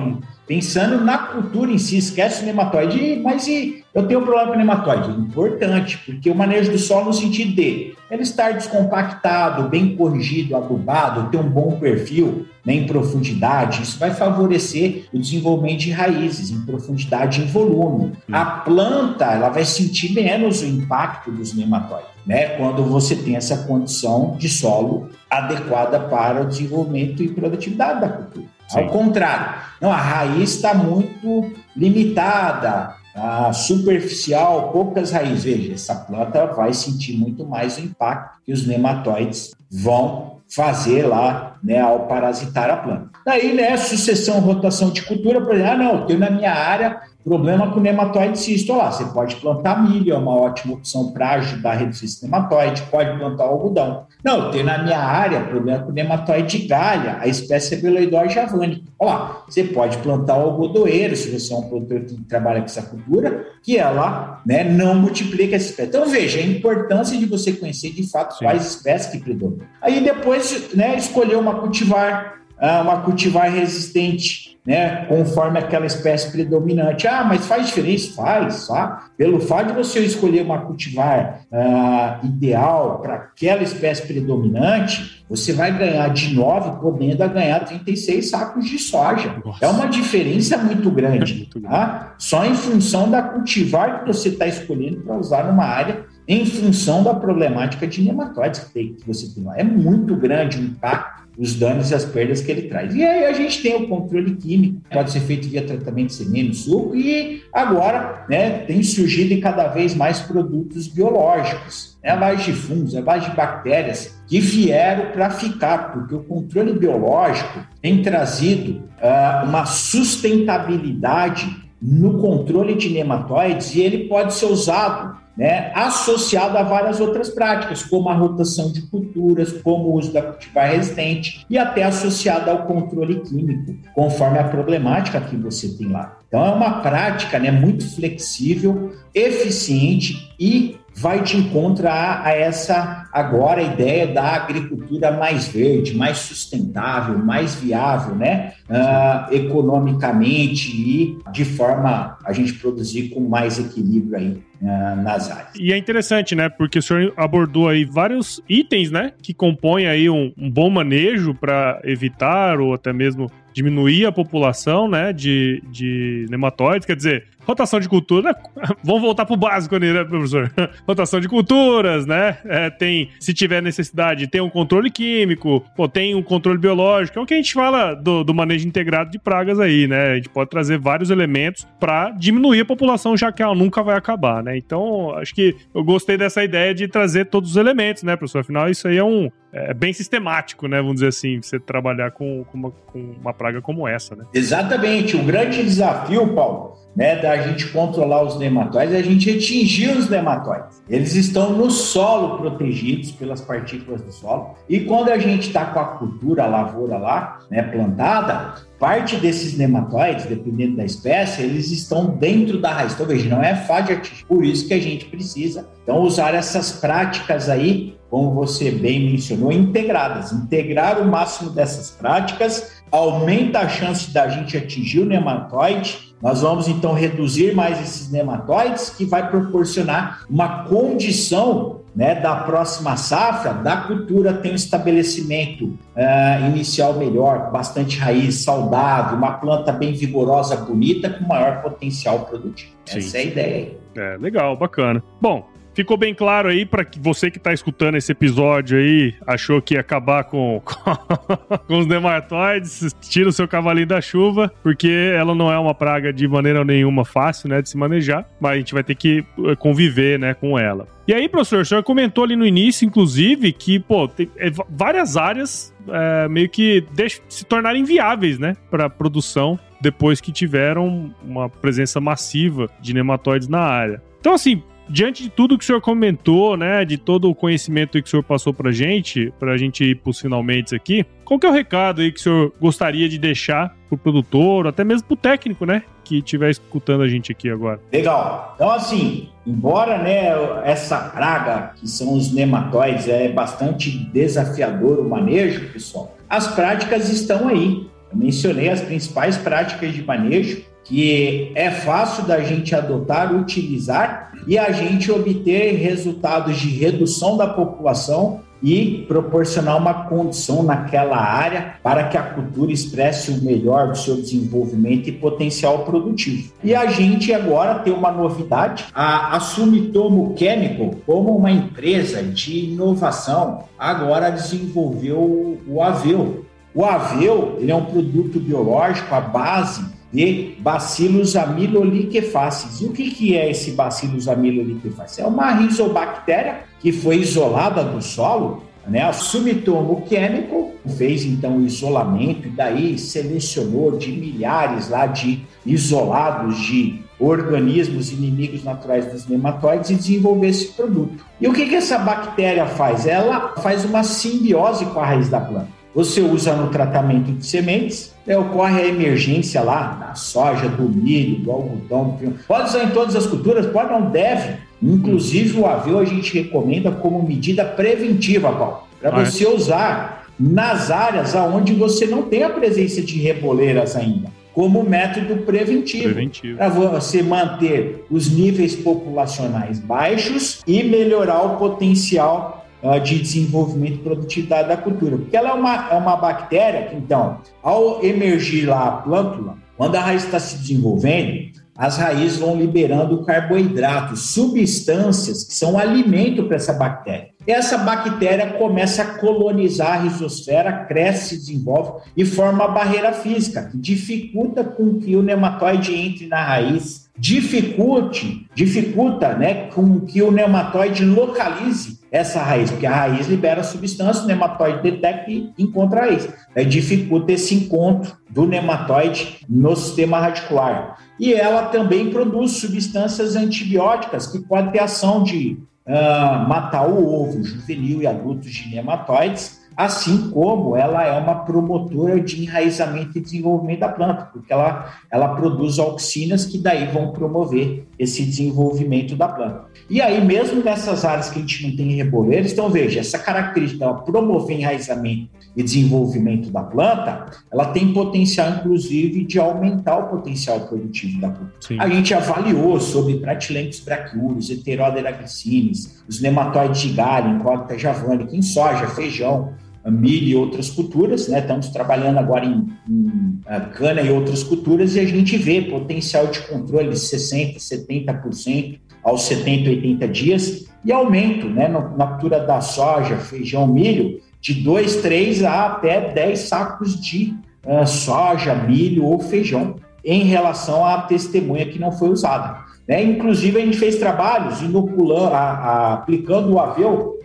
pensando 0.46 1.02
na 1.04 1.18
cultura 1.18 1.72
em 1.72 1.78
si, 1.78 1.98
esquece 1.98 2.44
o 2.44 2.46
nematóide, 2.46 3.22
mas 3.24 3.48
e 3.48 3.81
Eu 3.94 4.08
tenho 4.08 4.22
um 4.22 4.24
problema 4.24 4.52
com 4.52 4.58
nematóide. 4.58 5.12
Importante, 5.12 5.98
porque 6.06 6.30
o 6.30 6.36
manejo 6.36 6.72
do 6.72 6.78
solo 6.78 7.08
no 7.08 7.14
sentido 7.14 7.54
de 7.54 7.94
ele 8.10 8.24
estar 8.24 8.54
descompactado, 8.54 9.70
bem 9.70 9.96
corrigido, 9.96 10.56
adubado, 10.56 11.30
ter 11.30 11.38
um 11.38 11.50
bom 11.50 11.78
perfil 11.80 12.46
né, 12.66 12.74
em 12.74 12.86
profundidade, 12.86 13.84
isso 13.84 13.98
vai 14.00 14.14
favorecer 14.14 15.06
o 15.14 15.20
desenvolvimento 15.20 15.80
de 15.80 15.92
raízes 15.92 16.52
em 16.52 16.62
profundidade 16.66 17.42
e 17.42 17.44
em 17.46 17.48
volume. 17.48 18.14
A 18.32 18.46
planta 18.46 19.26
ela 19.26 19.50
vai 19.50 19.66
sentir 19.66 20.14
menos 20.14 20.62
o 20.62 20.66
impacto 20.66 21.32
dos 21.32 21.54
nematóides, 21.54 22.10
né, 22.26 22.50
quando 22.58 22.84
você 22.84 23.16
tem 23.16 23.36
essa 23.36 23.64
condição 23.64 24.36
de 24.38 24.48
solo 24.48 25.10
adequada 25.30 26.00
para 26.00 26.42
o 26.42 26.46
desenvolvimento 26.46 27.24
e 27.24 27.30
produtividade 27.30 28.02
da 28.02 28.10
cultura. 28.10 28.46
Sim. 28.68 28.80
Ao 28.80 28.88
contrário, 28.88 29.56
não, 29.82 29.92
a 29.92 29.98
raiz 29.98 30.56
está 30.56 30.74
muito 30.74 31.52
limitada, 31.76 32.96
tá 33.14 33.54
superficial, 33.54 34.72
poucas 34.72 35.12
raízes. 35.12 35.44
Veja, 35.44 35.74
essa 35.74 35.96
planta 35.96 36.46
vai 36.48 36.74
sentir 36.74 37.18
muito 37.18 37.46
mais 37.46 37.78
o 37.78 37.82
impacto 37.82 38.40
que 38.46 38.52
os 38.52 38.66
nematóides 38.66 39.52
vão 39.70 40.40
fazer 40.54 41.08
lá, 41.08 41.58
né, 41.64 41.80
ao 41.80 42.08
parasitar 42.08 42.70
a 42.70 42.78
planta. 42.78 43.10
Daí, 43.26 43.54
né, 43.54 43.78
sucessão, 43.78 44.42
rotação 44.42 44.90
de 44.90 45.02
cultura, 45.04 45.40
por 45.40 45.54
exemplo, 45.54 45.72
ah, 45.72 45.78
não, 45.78 45.94
eu 45.94 46.06
tenho 46.06 46.20
na 46.20 46.30
minha 46.30 46.52
área 46.52 47.00
Problema 47.24 47.72
com 47.72 47.80
nematóide 47.80 48.40
cisto, 48.40 48.76
lá, 48.76 48.92
você 48.92 49.06
pode 49.06 49.36
plantar 49.36 49.84
milho, 49.84 50.12
é 50.12 50.18
uma 50.18 50.36
ótima 50.36 50.74
opção 50.74 51.12
para 51.12 51.34
ajudar 51.34 51.72
a 51.72 51.76
reduzir 51.76 52.06
esse 52.06 52.24
nematóide, 52.24 52.82
pode 52.90 53.16
plantar 53.16 53.44
algodão. 53.44 54.08
Não, 54.24 54.52
tem 54.52 54.64
na 54.64 54.78
minha 54.78 55.00
área 55.00 55.42
problema 55.42 55.84
com 55.84 55.92
nematóide 55.92 56.60
de 56.60 56.68
galha, 56.68 57.18
a 57.20 57.28
espécie 57.28 57.76
é 57.76 57.78
beloidói 57.78 58.30
javânica. 58.30 58.84
Olha 59.00 59.12
lá, 59.12 59.44
você 59.48 59.64
pode 59.64 59.98
plantar 59.98 60.38
o 60.38 60.42
algodoeiro, 60.42 61.16
se 61.16 61.32
você 61.32 61.54
é 61.54 61.58
um 61.58 61.68
produtor 61.68 62.02
que 62.02 62.22
trabalha 62.26 62.60
com 62.60 62.66
essa 62.66 62.84
cultura, 62.84 63.48
que 63.64 63.78
ela 63.78 64.42
né, 64.46 64.64
não 64.64 64.94
multiplica 64.94 65.56
essa 65.56 65.70
espécie. 65.70 65.90
Então, 65.90 66.06
veja, 66.08 66.40
a 66.40 66.44
importância 66.44 67.18
de 67.18 67.26
você 67.26 67.52
conhecer 67.52 67.92
de 67.92 68.08
fato 68.10 68.38
Sim. 68.38 68.46
quais 68.46 68.66
espécies 68.66 69.12
que 69.12 69.20
predominam. 69.20 69.66
Aí 69.82 70.02
depois, 70.02 70.74
né, 70.76 70.96
escolher 70.96 71.38
uma 71.38 71.56
cultivar, 71.56 72.42
ah, 72.60 72.82
uma 72.82 73.02
cultivar 73.02 73.52
resistente 73.52 74.51
né, 74.66 75.06
conforme 75.06 75.58
aquela 75.58 75.86
espécie 75.86 76.32
predominante. 76.32 77.08
Ah, 77.08 77.24
mas 77.24 77.46
faz 77.46 77.68
diferença? 77.68 78.14
Faz, 78.14 78.68
tá? 78.68 79.08
Pelo 79.18 79.40
fato 79.40 79.68
de 79.68 79.74
você 79.74 80.00
escolher 80.02 80.44
uma 80.44 80.62
cultivar 80.62 81.42
uh, 81.52 82.26
ideal 82.26 83.00
para 83.00 83.16
aquela 83.16 83.64
espécie 83.64 84.06
predominante, 84.06 85.26
você 85.28 85.54
vai 85.54 85.76
ganhar 85.76 86.08
de 86.10 86.34
9, 86.36 86.80
podendo 86.80 87.28
ganhar 87.30 87.66
36 87.66 88.30
sacos 88.30 88.66
de 88.66 88.78
soja. 88.78 89.36
Nossa. 89.44 89.66
É 89.66 89.68
uma 89.68 89.88
diferença 89.88 90.58
muito 90.58 90.92
grande, 90.92 91.36
muito 91.36 91.62
tá? 91.62 92.16
Só 92.18 92.46
em 92.46 92.54
função 92.54 93.10
da 93.10 93.22
cultivar 93.22 94.02
que 94.02 94.08
você 94.14 94.30
está 94.30 94.46
escolhendo 94.46 95.02
para 95.02 95.18
usar 95.18 95.46
numa 95.46 95.66
área 95.66 96.06
em 96.28 96.46
função 96.46 97.04
da 97.04 97.14
problemática 97.14 97.88
de 97.88 98.02
nematóides 98.02 98.62
que, 98.72 98.96
você 99.06 99.34
tem 99.34 99.44
lá. 99.44 99.58
É 99.58 99.64
muito 99.64 100.16
grande 100.16 100.60
o 100.60 100.64
impacto 100.64 101.21
os 101.38 101.56
danos 101.56 101.92
e 101.92 101.96
as 101.96 102.06
perdas 102.06 102.42
que 102.42 102.52
ele 102.52 102.64
traz. 102.64 102.94
E 102.94 103.04
aí 103.04 103.26
a 103.26 103.34
gente 103.34 103.62
tem 103.62 103.76
o 103.76 103.88
controle 103.88 104.36
químico, 104.36 104.82
pode 104.92 105.12
ser 105.12 105.22
feito 105.22 105.48
via 105.48 105.62
tratamento 105.64 106.08
de 106.08 106.14
semente, 106.14 106.56
suco, 106.56 106.96
e 106.96 107.44
agora 107.54 108.26
né, 108.30 108.60
tem 108.60 108.84
surgido 108.84 109.40
cada 109.42 109.68
vez 109.68 109.96
mais 109.96 110.20
produtos 110.20 110.88
biológicos, 110.88 111.98
né, 112.04 112.12
a 112.12 112.16
base 112.16 112.44
de 112.46 112.54
fungos, 112.54 112.96
a 112.96 113.02
base 113.02 113.30
de 113.30 113.36
bactérias, 113.36 114.22
que 114.28 114.40
vieram 114.40 115.12
para 115.12 115.30
ficar, 115.30 115.94
porque 115.94 116.16
o 116.16 116.24
controle 116.24 116.74
biológico 116.74 117.60
tem 117.82 118.02
trazido 118.02 118.84
uh, 119.02 119.46
uma 119.46 119.66
sustentabilidade 119.66 121.62
no 121.82 122.20
controle 122.20 122.76
de 122.76 122.90
nematóides 122.90 123.74
e 123.74 123.82
ele 123.82 124.08
pode 124.08 124.34
ser 124.34 124.46
usado 124.46 125.20
né, 125.38 125.72
associado 125.74 126.58
a 126.58 126.64
várias 126.64 127.00
outras 127.00 127.30
práticas, 127.30 127.84
como 127.84 128.10
a 128.10 128.14
rotação 128.14 128.72
de 128.72 128.82
culturas, 128.84 129.52
como 129.62 129.86
o 129.86 129.94
uso 129.96 130.12
da 130.12 130.22
cultivar 130.22 130.70
resistente 130.70 131.46
e 131.50 131.58
até 131.58 131.84
associado 131.84 132.50
ao 132.50 132.66
controle 132.66 133.22
químico, 133.22 133.76
conforme 133.94 134.40
a 134.40 134.44
problemática 134.44 135.22
que 135.22 135.36
você 135.36 135.70
tem 135.78 135.88
lá. 135.88 136.18
Então, 136.28 136.46
é 136.46 136.50
uma 136.50 136.82
prática 136.82 137.38
né, 137.40 137.52
muito 137.52 137.88
flexível, 137.96 138.94
eficiente 139.14 140.34
e 140.40 140.80
vai 140.96 141.22
de 141.22 141.38
encontro 141.38 141.88
a, 141.88 142.26
a, 142.26 142.32
essa 142.32 143.10
agora 143.12 143.62
ideia 143.62 144.08
da 144.08 144.24
agricultura 144.36 145.12
mais 145.12 145.48
verde, 145.48 145.96
mais 145.96 146.20
sustentável, 146.20 147.18
mais 147.18 147.56
viável, 147.56 148.16
né? 148.16 148.54
Uh, 148.70 149.34
economicamente 149.34 150.70
e 150.70 151.18
de 151.32 151.44
forma 151.44 152.18
a 152.24 152.34
gente 152.34 152.54
produzir 152.54 153.10
com 153.10 153.22
mais 153.22 153.60
equilíbrio 153.60 154.18
aí 154.18 154.51
nas 154.62 155.32
áreas. 155.32 155.56
E 155.60 155.74
é 155.74 155.78
interessante, 155.78 156.36
né? 156.36 156.48
Porque 156.48 156.80
o 156.80 156.82
senhor 156.82 157.14
abordou 157.18 157.68
aí 157.68 157.84
vários 157.84 158.42
itens, 158.48 158.92
né? 158.92 159.12
Que 159.22 159.34
compõem 159.34 159.88
aí 159.88 160.10
um, 160.10 160.32
um 160.38 160.50
bom 160.50 160.70
manejo 160.70 161.34
para 161.34 161.82
evitar 161.84 162.60
ou 162.60 162.74
até 162.74 162.94
mesmo 162.94 163.32
diminuir 163.54 164.06
a 164.06 164.12
população, 164.12 164.88
né, 164.88 165.14
de, 165.14 165.62
de 165.70 166.26
nematóides, 166.30 166.86
quer 166.86 166.96
dizer, 166.96 167.26
rotação 167.46 167.80
de 167.80 167.90
cultura, 167.90 168.36
vamos 168.84 169.02
voltar 169.02 169.26
pro 169.26 169.36
básico 169.36 169.76
ali, 169.76 169.92
né, 169.92 170.04
professor? 170.04 170.52
rotação 170.88 171.20
de 171.20 171.28
culturas, 171.28 172.06
né, 172.06 172.38
é, 172.46 172.70
tem, 172.70 173.10
se 173.20 173.34
tiver 173.34 173.62
necessidade, 173.62 174.28
tem 174.28 174.42
um 174.42 174.50
controle 174.50 174.90
químico, 174.90 175.64
pô, 175.76 175.88
tem 175.88 176.16
um 176.16 176.24
controle 176.24 176.58
biológico, 176.58 177.20
é 177.20 177.22
o 177.22 177.26
que 177.26 177.34
a 177.34 177.38
gente 177.38 177.54
fala 177.54 177.94
do, 177.94 178.24
do 178.24 178.34
manejo 178.34 178.68
integrado 178.68 179.12
de 179.12 179.20
pragas 179.20 179.60
aí, 179.60 179.88
né, 179.88 180.12
a 180.12 180.16
gente 180.16 180.30
pode 180.30 180.50
trazer 180.50 180.78
vários 180.78 181.10
elementos 181.10 181.68
para 181.80 182.12
diminuir 182.12 182.62
a 182.62 182.66
população, 182.66 183.18
já 183.18 183.32
que 183.32 183.44
ela 183.44 183.56
nunca 183.56 183.84
vai 183.84 183.96
acabar, 183.96 184.44
né, 184.44 184.51
então, 184.58 185.12
acho 185.12 185.34
que 185.34 185.56
eu 185.74 185.84
gostei 185.84 186.18
dessa 186.18 186.44
ideia 186.44 186.74
de 186.74 186.88
trazer 186.88 187.26
todos 187.26 187.52
os 187.52 187.58
elementos, 187.58 188.04
né, 188.04 188.16
professor, 188.16 188.40
afinal, 188.40 188.70
isso 188.70 188.88
aí 188.88 188.98
é 188.98 189.04
um, 189.04 189.30
é 189.54 189.74
bem 189.74 189.92
sistemático, 189.92 190.68
né? 190.68 190.78
Vamos 190.78 190.96
dizer 190.96 191.08
assim, 191.08 191.42
você 191.42 191.60
trabalhar 191.60 192.12
com, 192.12 192.46
com, 192.46 192.58
uma, 192.58 192.72
com 192.72 193.00
uma 193.20 193.34
praga 193.34 193.62
como 193.62 193.88
essa, 193.88 194.16
né? 194.16 194.26
Exatamente. 194.34 195.16
O 195.16 195.24
grande 195.24 195.62
desafio, 195.64 196.34
Paulo, 196.34 196.78
né, 196.96 197.18
da 197.18 197.38
gente 197.38 197.68
controlar 197.70 198.24
os 198.24 198.38
nematóides 198.38 198.94
é 198.94 199.00
a 199.00 199.04
gente 199.04 199.30
atingir 199.30 199.90
os 199.98 200.10
nematóides. 200.10 200.82
Eles 200.90 201.16
estão 201.16 201.54
no 201.54 201.70
solo 201.70 202.38
protegidos 202.38 203.12
pelas 203.12 203.42
partículas 203.42 204.02
do 204.02 204.12
solo. 204.12 204.56
E 204.68 204.82
quando 204.82 205.10
a 205.10 205.18
gente 205.18 205.48
está 205.48 205.66
com 205.66 205.80
a 205.80 205.86
cultura, 205.98 206.44
a 206.44 206.48
lavoura 206.48 206.98
lá, 206.98 207.40
né, 207.50 207.64
plantada, 207.64 208.56
parte 208.80 209.16
desses 209.18 209.58
nematóides, 209.58 210.26
dependendo 210.26 210.78
da 210.78 210.86
espécie, 210.86 211.44
eles 211.44 211.72
estão 211.72 212.08
dentro 212.18 212.60
da 212.60 212.72
raiz. 212.72 212.94
Então, 212.94 213.06
veja, 213.06 213.30
não 213.30 213.42
é 213.42 213.56
fácil 213.56 213.88
de 213.88 213.94
atingir. 213.94 214.26
Por 214.26 214.44
isso 214.44 214.68
que 214.68 214.74
a 214.74 214.82
gente 214.82 215.06
precisa, 215.06 215.70
então, 215.84 216.00
usar 216.00 216.34
essas 216.34 216.72
práticas 216.74 217.50
aí 217.50 217.96
como 218.12 218.34
você 218.34 218.70
bem 218.70 219.10
mencionou, 219.10 219.54
integradas. 219.54 220.34
Integrar 220.34 221.00
o 221.00 221.08
máximo 221.08 221.50
dessas 221.50 221.92
práticas 221.92 222.84
aumenta 222.92 223.60
a 223.60 223.70
chance 223.70 224.14
da 224.14 224.28
gente 224.28 224.58
atingir 224.58 225.00
o 225.00 225.06
nematóide. 225.06 226.14
Nós 226.22 226.42
vamos 226.42 226.68
então 226.68 226.94
reduzir 226.94 227.56
mais 227.56 227.80
esses 227.80 228.12
nematóides, 228.12 228.90
que 228.90 229.06
vai 229.06 229.30
proporcionar 229.32 230.26
uma 230.30 230.66
condição 230.66 231.80
né, 231.96 232.16
da 232.16 232.36
próxima 232.36 232.98
safra, 232.98 233.54
da 233.54 233.78
cultura 233.78 234.34
ter 234.34 234.52
um 234.52 234.56
estabelecimento 234.56 235.66
uh, 235.66 236.46
inicial 236.48 236.94
melhor, 236.94 237.50
bastante 237.50 237.98
raiz 237.98 238.44
saudável, 238.44 239.18
uma 239.18 239.34
planta 239.34 239.72
bem 239.72 239.94
vigorosa, 239.94 240.58
bonita, 240.58 241.10
com 241.10 241.26
maior 241.26 241.62
potencial 241.62 242.20
produtivo. 242.26 242.72
Sim. 242.86 243.00
Essa 243.00 243.18
é 243.18 243.22
a 243.22 243.24
ideia. 243.24 243.78
É, 243.96 244.18
legal, 244.18 244.56
bacana. 244.56 245.04
Bom, 245.20 245.46
Ficou 245.82 245.98
bem 245.98 246.14
claro 246.14 246.48
aí 246.48 246.64
para 246.64 246.86
você 247.00 247.32
que 247.32 247.40
está 247.40 247.52
escutando 247.52 247.96
esse 247.96 248.12
episódio 248.12 248.78
aí, 248.78 249.16
achou 249.26 249.60
que 249.60 249.74
ia 249.74 249.80
acabar 249.80 250.26
com, 250.26 250.62
com 251.68 251.80
os 251.80 251.88
nematóides, 251.88 252.96
tira 253.02 253.30
o 253.30 253.32
seu 253.32 253.48
cavalinho 253.48 253.88
da 253.88 254.00
chuva, 254.00 254.54
porque 254.62 255.12
ela 255.18 255.34
não 255.34 255.52
é 255.52 255.58
uma 255.58 255.74
praga 255.74 256.14
de 256.14 256.28
maneira 256.28 256.64
nenhuma 256.64 257.04
fácil, 257.04 257.50
né, 257.50 257.64
de 257.64 257.70
se 257.70 257.76
manejar, 257.76 258.30
mas 258.40 258.52
a 258.52 258.58
gente 258.58 258.76
vai 258.76 258.84
ter 258.84 258.94
que 258.94 259.26
eh, 259.44 259.56
conviver, 259.56 260.20
né, 260.20 260.36
com 260.36 260.58
ela. 260.58 260.88
E 261.08 261.16
aí, 261.16 261.28
professor, 261.28 261.62
o 261.62 261.66
senhor 261.66 261.82
comentou 261.82 262.26
ali 262.26 262.36
no 262.36 262.46
início, 262.46 262.86
inclusive, 262.86 263.52
que, 263.52 263.80
pô, 263.80 264.08
tem 264.08 264.30
é, 264.38 264.52
várias 264.70 265.18
áreas 265.18 265.74
é, 265.88 266.28
meio 266.28 266.48
que 266.48 266.86
se 267.28 267.44
tornarem 267.44 267.82
inviáveis, 267.82 268.38
né, 268.38 268.56
para 268.70 268.88
produção 268.88 269.60
depois 269.82 270.22
que 270.22 270.32
tiveram 270.32 271.12
uma 271.24 271.50
presença 271.50 272.00
massiva 272.00 272.70
de 272.80 272.94
nematóides 272.94 273.48
na 273.48 273.62
área. 273.62 274.00
Então, 274.20 274.36
assim, 274.36 274.62
diante 274.92 275.24
de 275.24 275.30
tudo 275.30 275.58
que 275.58 275.64
o 275.64 275.68
senhor 275.68 275.82
comentou, 275.82 276.58
né, 276.58 276.84
de 276.84 276.98
todo 276.98 277.30
o 277.30 277.36
conhecimento 277.36 278.02
que 278.02 278.08
o 278.08 278.10
senhor 278.10 278.24
passou 278.24 278.54
pra 278.54 278.72
gente, 278.72 279.34
pra 279.40 279.58
gente 279.58 279.84
ir 279.84 279.96
pros 279.96 280.20
finalmente 280.20 280.76
aqui, 280.76 281.06
qual 281.24 281.40
que 281.40 281.46
é 281.46 281.50
o 281.50 281.54
recado 281.54 282.02
aí 282.02 282.12
que 282.12 282.20
o 282.20 282.24
senhor 282.24 282.54
gostaria 282.60 283.08
de 283.08 283.18
deixar 283.18 283.76
pro 283.88 283.98
produtor, 283.98 284.68
até 284.68 284.84
mesmo 284.84 285.08
pro 285.08 285.16
técnico, 285.16 285.66
né, 285.66 285.84
que 286.04 286.18
estiver 286.18 286.50
escutando 286.50 287.04
a 287.04 287.08
gente 287.08 287.32
aqui 287.32 287.50
agora? 287.50 287.80
Legal. 287.92 288.54
Então, 288.56 288.70
assim, 288.70 289.30
embora, 289.48 289.98
né, 289.98 290.32
essa 290.66 290.98
praga, 290.98 291.74
que 291.80 291.88
são 291.88 292.14
os 292.14 292.34
nematóides, 292.34 293.08
é 293.08 293.30
bastante 293.30 293.90
desafiador 293.90 295.00
o 295.00 295.10
manejo, 295.10 295.72
pessoal, 295.72 296.18
as 296.30 296.48
práticas 296.54 297.10
estão 297.10 297.48
aí. 297.48 297.88
Eu 298.12 298.18
mencionei 298.18 298.68
as 298.68 298.82
principais 298.82 299.38
práticas 299.38 299.94
de 299.94 300.04
manejo, 300.04 300.64
que 300.92 301.54
é 301.56 301.72
fácil 301.72 302.26
da 302.26 302.42
gente 302.42 302.76
adotar, 302.76 303.34
utilizar 303.34 304.34
e 304.46 304.58
a 304.58 304.74
gente 304.74 305.10
obter 305.10 305.78
resultados 305.78 306.58
de 306.58 306.68
redução 306.68 307.38
da 307.38 307.48
população 307.48 308.42
e 308.62 309.06
proporcionar 309.08 309.78
uma 309.78 310.04
condição 310.04 310.64
naquela 310.64 311.16
área 311.16 311.76
para 311.82 312.10
que 312.10 312.18
a 312.18 312.22
cultura 312.22 312.74
expresse 312.74 313.32
o 313.32 313.42
melhor 313.42 313.88
do 313.88 313.98
seu 313.98 314.18
desenvolvimento 314.18 315.08
e 315.08 315.14
potencial 315.14 315.86
produtivo. 315.86 316.52
E 316.62 316.76
a 316.76 316.86
gente 316.88 317.34
agora 317.34 317.80
tem 317.80 317.94
uma 317.94 318.12
novidade, 318.12 318.88
a, 318.94 319.38
a 319.38 319.40
Sumitomo 319.40 320.36
Chemical, 320.38 320.94
como 321.06 321.38
uma 321.38 321.52
empresa 321.52 322.22
de 322.22 322.66
inovação, 322.66 323.64
agora 323.80 324.30
desenvolveu 324.30 325.58
o 325.66 325.82
Avel. 325.82 326.46
O 326.76 326.84
Avel 326.84 327.56
ele 327.60 327.72
é 327.72 327.76
um 327.76 327.86
produto 327.86 328.42
biológico 328.42 329.16
à 329.16 329.22
base 329.22 330.01
de 330.12 330.56
bacilos 330.60 331.36
amiloliquefaces. 331.36 332.82
E 332.82 332.86
o 332.86 332.92
que, 332.92 333.12
que 333.12 333.38
é 333.38 333.50
esse 333.50 333.72
bacilos 333.72 334.28
amiloliquefaces? 334.28 335.20
É 335.20 335.26
uma 335.26 335.52
rizobactéria 335.52 336.62
que 336.80 336.92
foi 336.92 337.18
isolada 337.18 337.84
do 337.84 338.02
solo, 338.02 338.64
né? 338.88 339.04
A 339.04 339.14
Sumitomo 339.14 340.04
Chemical 340.10 340.72
fez 340.98 341.24
então 341.24 341.58
o 341.58 341.66
isolamento 341.66 342.48
e 342.48 342.52
daí 342.52 342.98
selecionou 342.98 343.98
de 343.98 344.12
milhares 344.12 344.90
lá 344.90 345.06
de 345.06 345.46
isolados 345.66 346.60
de 346.60 347.00
organismos 347.20 348.12
inimigos 348.12 348.64
naturais 348.64 349.06
dos 349.06 349.28
nematóides 349.28 349.92
e 349.92 349.96
desenvolveu 349.96 350.50
esse 350.50 350.70
produto. 350.70 351.24
E 351.40 351.48
o 351.48 351.54
que, 351.54 351.68
que 351.68 351.76
essa 351.76 352.00
bactéria 352.00 352.66
faz? 352.66 353.06
Ela 353.06 353.54
faz 353.62 353.86
uma 353.86 354.04
simbiose 354.04 354.86
com 354.88 355.00
a 355.00 355.06
raiz 355.06 355.30
da 355.30 355.40
planta. 355.40 355.81
Você 355.94 356.22
usa 356.22 356.56
no 356.56 356.70
tratamento 356.70 357.32
de 357.34 357.46
sementes, 357.46 358.14
né, 358.26 358.38
ocorre 358.38 358.82
a 358.82 358.88
emergência 358.88 359.62
lá 359.62 360.08
da 360.08 360.16
soja, 360.16 360.70
do 360.70 360.88
milho, 360.88 361.40
do 361.40 361.52
algodão. 361.52 362.18
Do... 362.22 362.34
Pode 362.48 362.70
usar 362.70 362.84
em 362.86 362.92
todas 362.92 363.16
as 363.16 363.26
culturas, 363.26 363.66
pode, 363.66 363.92
não 363.92 364.10
deve. 364.10 364.56
Inclusive 364.82 365.60
o 365.60 365.66
avel 365.66 366.00
a 366.00 366.06
gente 366.06 366.34
recomenda 366.34 366.92
como 366.92 367.22
medida 367.22 367.66
preventiva, 367.66 368.52
Paulo, 368.52 368.84
para 369.00 369.18
ah, 369.18 369.22
é? 369.22 369.26
você 369.26 369.46
é? 369.46 369.50
usar 369.50 370.26
nas 370.40 370.90
áreas 370.90 371.36
aonde 371.36 371.74
você 371.74 372.08
não 372.08 372.24
tem 372.24 372.44
a 372.44 372.50
presença 372.50 373.02
de 373.02 373.20
reboleiras 373.20 373.96
ainda, 373.96 374.30
como 374.54 374.82
método 374.82 375.44
preventivo, 375.44 376.06
preventivo. 376.06 376.58
para 376.58 376.70
você 376.70 377.22
manter 377.22 378.06
os 378.10 378.32
níveis 378.32 378.76
populacionais 378.76 379.78
baixos 379.78 380.62
e 380.66 380.82
melhorar 380.82 381.42
o 381.44 381.58
potencial 381.58 382.61
de 383.04 383.20
desenvolvimento 383.20 383.96
e 383.96 384.04
produtividade 384.04 384.68
da 384.68 384.78
cultura. 384.78 385.18
Porque 385.18 385.38
ela 385.38 385.50
é 385.50 385.54
uma, 385.54 385.90
é 385.92 385.96
uma 385.96 386.16
bactéria 386.16 386.88
que, 386.88 386.96
então, 386.96 387.38
ao 387.62 388.04
emergir 388.04 388.68
lá 388.68 388.88
a 388.88 388.92
plântula, 388.92 389.58
quando 389.78 389.96
a 389.96 390.02
raiz 390.02 390.24
está 390.24 390.40
se 390.40 390.58
desenvolvendo, 390.58 391.52
as 391.76 391.98
raízes 391.98 392.38
vão 392.38 392.56
liberando 392.56 393.24
carboidratos, 393.24 394.34
substâncias 394.34 395.44
que 395.44 395.54
são 395.54 395.80
alimento 395.80 396.44
para 396.44 396.58
essa 396.58 396.74
bactéria. 396.74 397.32
Essa 397.48 397.78
bactéria 397.80 398.52
começa 398.52 399.02
a 399.02 399.18
colonizar 399.18 399.94
a 399.94 400.04
rizosfera, 400.04 400.86
cresce, 400.86 401.30
se 401.30 401.38
desenvolve 401.38 402.04
e 402.16 402.24
forma 402.24 402.66
uma 402.66 402.68
barreira 402.68 403.14
física, 403.14 403.64
que 403.64 403.78
dificulta 403.78 404.64
com 404.64 405.00
que 405.00 405.16
o 405.16 405.24
nematóide 405.24 405.96
entre 405.96 406.28
na 406.28 406.44
raiz, 406.44 407.01
dificulte, 407.22 408.48
dificulta 408.56 409.36
né, 409.36 409.68
com 409.68 410.00
que 410.00 410.24
o 410.24 410.32
nematóide 410.32 411.06
localize 411.06 412.00
essa 412.12 412.42
raiz, 412.42 412.72
porque 412.72 412.88
a 412.88 412.96
raiz 412.96 413.28
libera 413.28 413.62
substância, 413.62 414.24
o 414.24 414.28
nematóide 414.28 414.82
detecta 414.82 415.30
e 415.30 415.54
encontra 415.56 416.02
a 416.02 416.06
raiz. 416.06 416.28
Aí 416.56 416.66
dificulta 416.66 417.32
esse 417.32 417.54
encontro 417.54 418.18
do 418.28 418.48
nematóide 418.48 419.38
no 419.48 419.76
sistema 419.76 420.20
radicular. 420.20 420.98
E 421.20 421.32
ela 421.32 421.68
também 421.68 422.10
produz 422.10 422.54
substâncias 422.54 423.36
antibióticas 423.36 424.26
que 424.26 424.40
podem 424.40 424.72
ter 424.72 424.80
ação 424.80 425.22
de 425.22 425.60
uh, 425.86 426.50
matar 426.50 426.90
o 426.90 427.22
ovo 427.22 427.44
juvenil 427.44 428.02
e 428.02 428.08
adultos 428.08 428.52
de 428.52 428.76
nematóides, 428.76 429.61
assim 429.82 430.30
como 430.30 430.78
ela 430.78 431.04
é 431.04 431.12
uma 431.18 431.44
promotora 431.44 432.20
de 432.20 432.44
enraizamento 432.44 433.18
e 433.18 433.22
desenvolvimento 433.22 433.80
da 433.80 433.90
planta, 433.90 434.30
porque 434.32 434.54
ela, 434.54 434.94
ela 435.10 435.30
produz 435.30 435.80
auxinas 435.80 436.46
que 436.46 436.60
daí 436.60 436.86
vão 436.86 437.12
promover 437.12 437.88
esse 437.98 438.24
desenvolvimento 438.24 439.16
da 439.16 439.28
planta. 439.28 439.66
E 439.90 440.00
aí, 440.00 440.24
mesmo 440.24 440.64
nessas 440.64 441.04
áreas 441.04 441.32
que 441.32 441.40
a 441.40 441.42
gente 441.42 441.68
não 441.68 441.76
tem 441.76 441.96
reboleiros, 441.96 442.52
então 442.52 442.70
veja, 442.70 443.00
essa 443.00 443.18
característica 443.18 443.86
dela 443.86 444.02
promover 444.02 444.60
enraizamento 444.60 445.30
e 445.56 445.64
desenvolvimento 445.64 446.52
da 446.52 446.62
planta, 446.62 447.26
ela 447.52 447.66
tem 447.66 447.92
potencial, 447.92 448.52
inclusive, 448.52 449.26
de 449.26 449.40
aumentar 449.40 449.98
o 449.98 450.10
potencial 450.10 450.60
produtivo 450.62 451.20
da 451.20 451.30
planta. 451.30 451.54
Sim. 451.60 451.78
A 451.80 451.90
gente 451.90 452.14
avaliou 452.14 452.80
sobre 452.80 453.20
Pratilentes 453.20 453.80
brachiurus, 453.80 454.50
Heterodera 454.50 455.12
glicines, 455.12 456.04
os 456.08 456.22
nematóides 456.22 456.82
de 456.82 456.90
galho, 456.94 457.36
incógnita 457.36 457.78
javânica, 457.78 458.36
em 458.36 458.42
soja, 458.42 458.88
feijão, 458.88 459.54
milho 459.90 460.28
e 460.28 460.36
outras 460.36 460.70
culturas, 460.70 461.28
né? 461.28 461.40
Estamos 461.40 461.70
trabalhando 461.70 462.20
agora 462.20 462.46
em, 462.46 462.68
em 462.88 463.40
cana 463.74 464.02
e 464.02 464.12
outras 464.12 464.44
culturas 464.44 464.96
e 464.96 465.00
a 465.00 465.06
gente 465.06 465.38
vê 465.38 465.62
potencial 465.62 466.28
de 466.28 466.42
controle 466.42 466.90
de 466.90 466.96
60%, 466.96 467.58
70% 467.58 468.80
aos 469.04 469.24
70, 469.24 469.70
80 469.70 470.08
dias 470.08 470.66
e 470.86 470.92
aumento, 470.92 471.48
né? 471.48 471.68
Na 471.68 472.08
cultura 472.08 472.40
da 472.40 472.62
soja, 472.62 473.18
feijão, 473.18 473.66
milho, 473.66 474.20
de 474.40 474.56
2, 474.56 474.98
3 474.98 475.44
a 475.44 475.66
até 475.68 476.12
10 476.14 476.40
sacos 476.40 477.00
de 477.00 477.34
uh, 477.66 477.86
soja, 477.86 478.54
milho 478.56 479.06
ou 479.06 479.20
feijão 479.20 479.76
em 480.04 480.24
relação 480.24 480.86
à 480.86 481.04
testemunha 481.04 481.66
que 481.68 481.80
não 481.80 481.92
foi 481.92 482.10
usada. 482.10 482.62
Né? 482.88 483.04
Inclusive, 483.04 483.62
a 483.62 483.66
gente 483.66 483.78
fez 483.78 483.98
trabalhos 483.98 484.62
inoculando, 484.62 485.36
a, 485.36 485.40
a, 485.40 485.94
aplicando 485.94 486.54
o 486.54 486.60
avel 486.60 487.21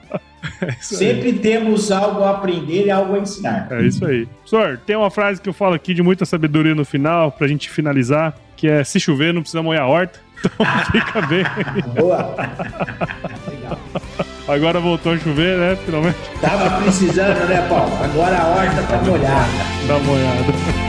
É 0.62 0.72
Sempre 0.82 1.34
temos 1.34 1.92
algo 1.92 2.24
a 2.24 2.32
aprender 2.32 2.86
e 2.86 2.92
algo 2.92 3.16
a 3.16 3.20
ensinar. 3.20 3.68
É 3.72 3.82
isso 3.82 4.06
aí. 4.06 4.26
Professor, 4.26 4.80
tem 4.86 4.96
uma 4.96 5.10
frase 5.10 5.42
que 5.42 5.50
eu 5.50 5.54
falo 5.54 5.74
aqui 5.74 5.94
de 5.94 6.02
muita 6.02 6.26
sabedoria 6.26 6.76
no 6.76 6.86
final, 6.86 7.32
pra 7.32 7.48
gente 7.48 7.70
finalizar, 7.70 8.36
que 8.56 8.68
é 8.68 8.84
se 8.84 9.00
chover 9.00 9.34
não 9.34 9.42
precisa 9.42 9.64
molhar 9.64 9.84
a 9.84 9.88
horta. 9.88 10.20
Então 10.40 10.66
fica 10.92 11.22
bem. 11.24 11.44
Boa. 11.98 12.34
Legal. 13.50 13.80
Agora 14.50 14.80
voltou 14.80 15.14
a 15.14 15.18
chover, 15.18 15.58
né? 15.58 15.78
Finalmente. 15.86 16.18
Tava 16.42 16.82
precisando, 16.82 17.48
né, 17.48 17.62
Paulo? 17.70 17.92
Agora 18.04 18.36
a 18.36 18.48
horta 18.48 18.82
tá 18.82 18.98
molhada. 18.98 19.48
Tá 19.88 20.00
molhada. 20.00 20.89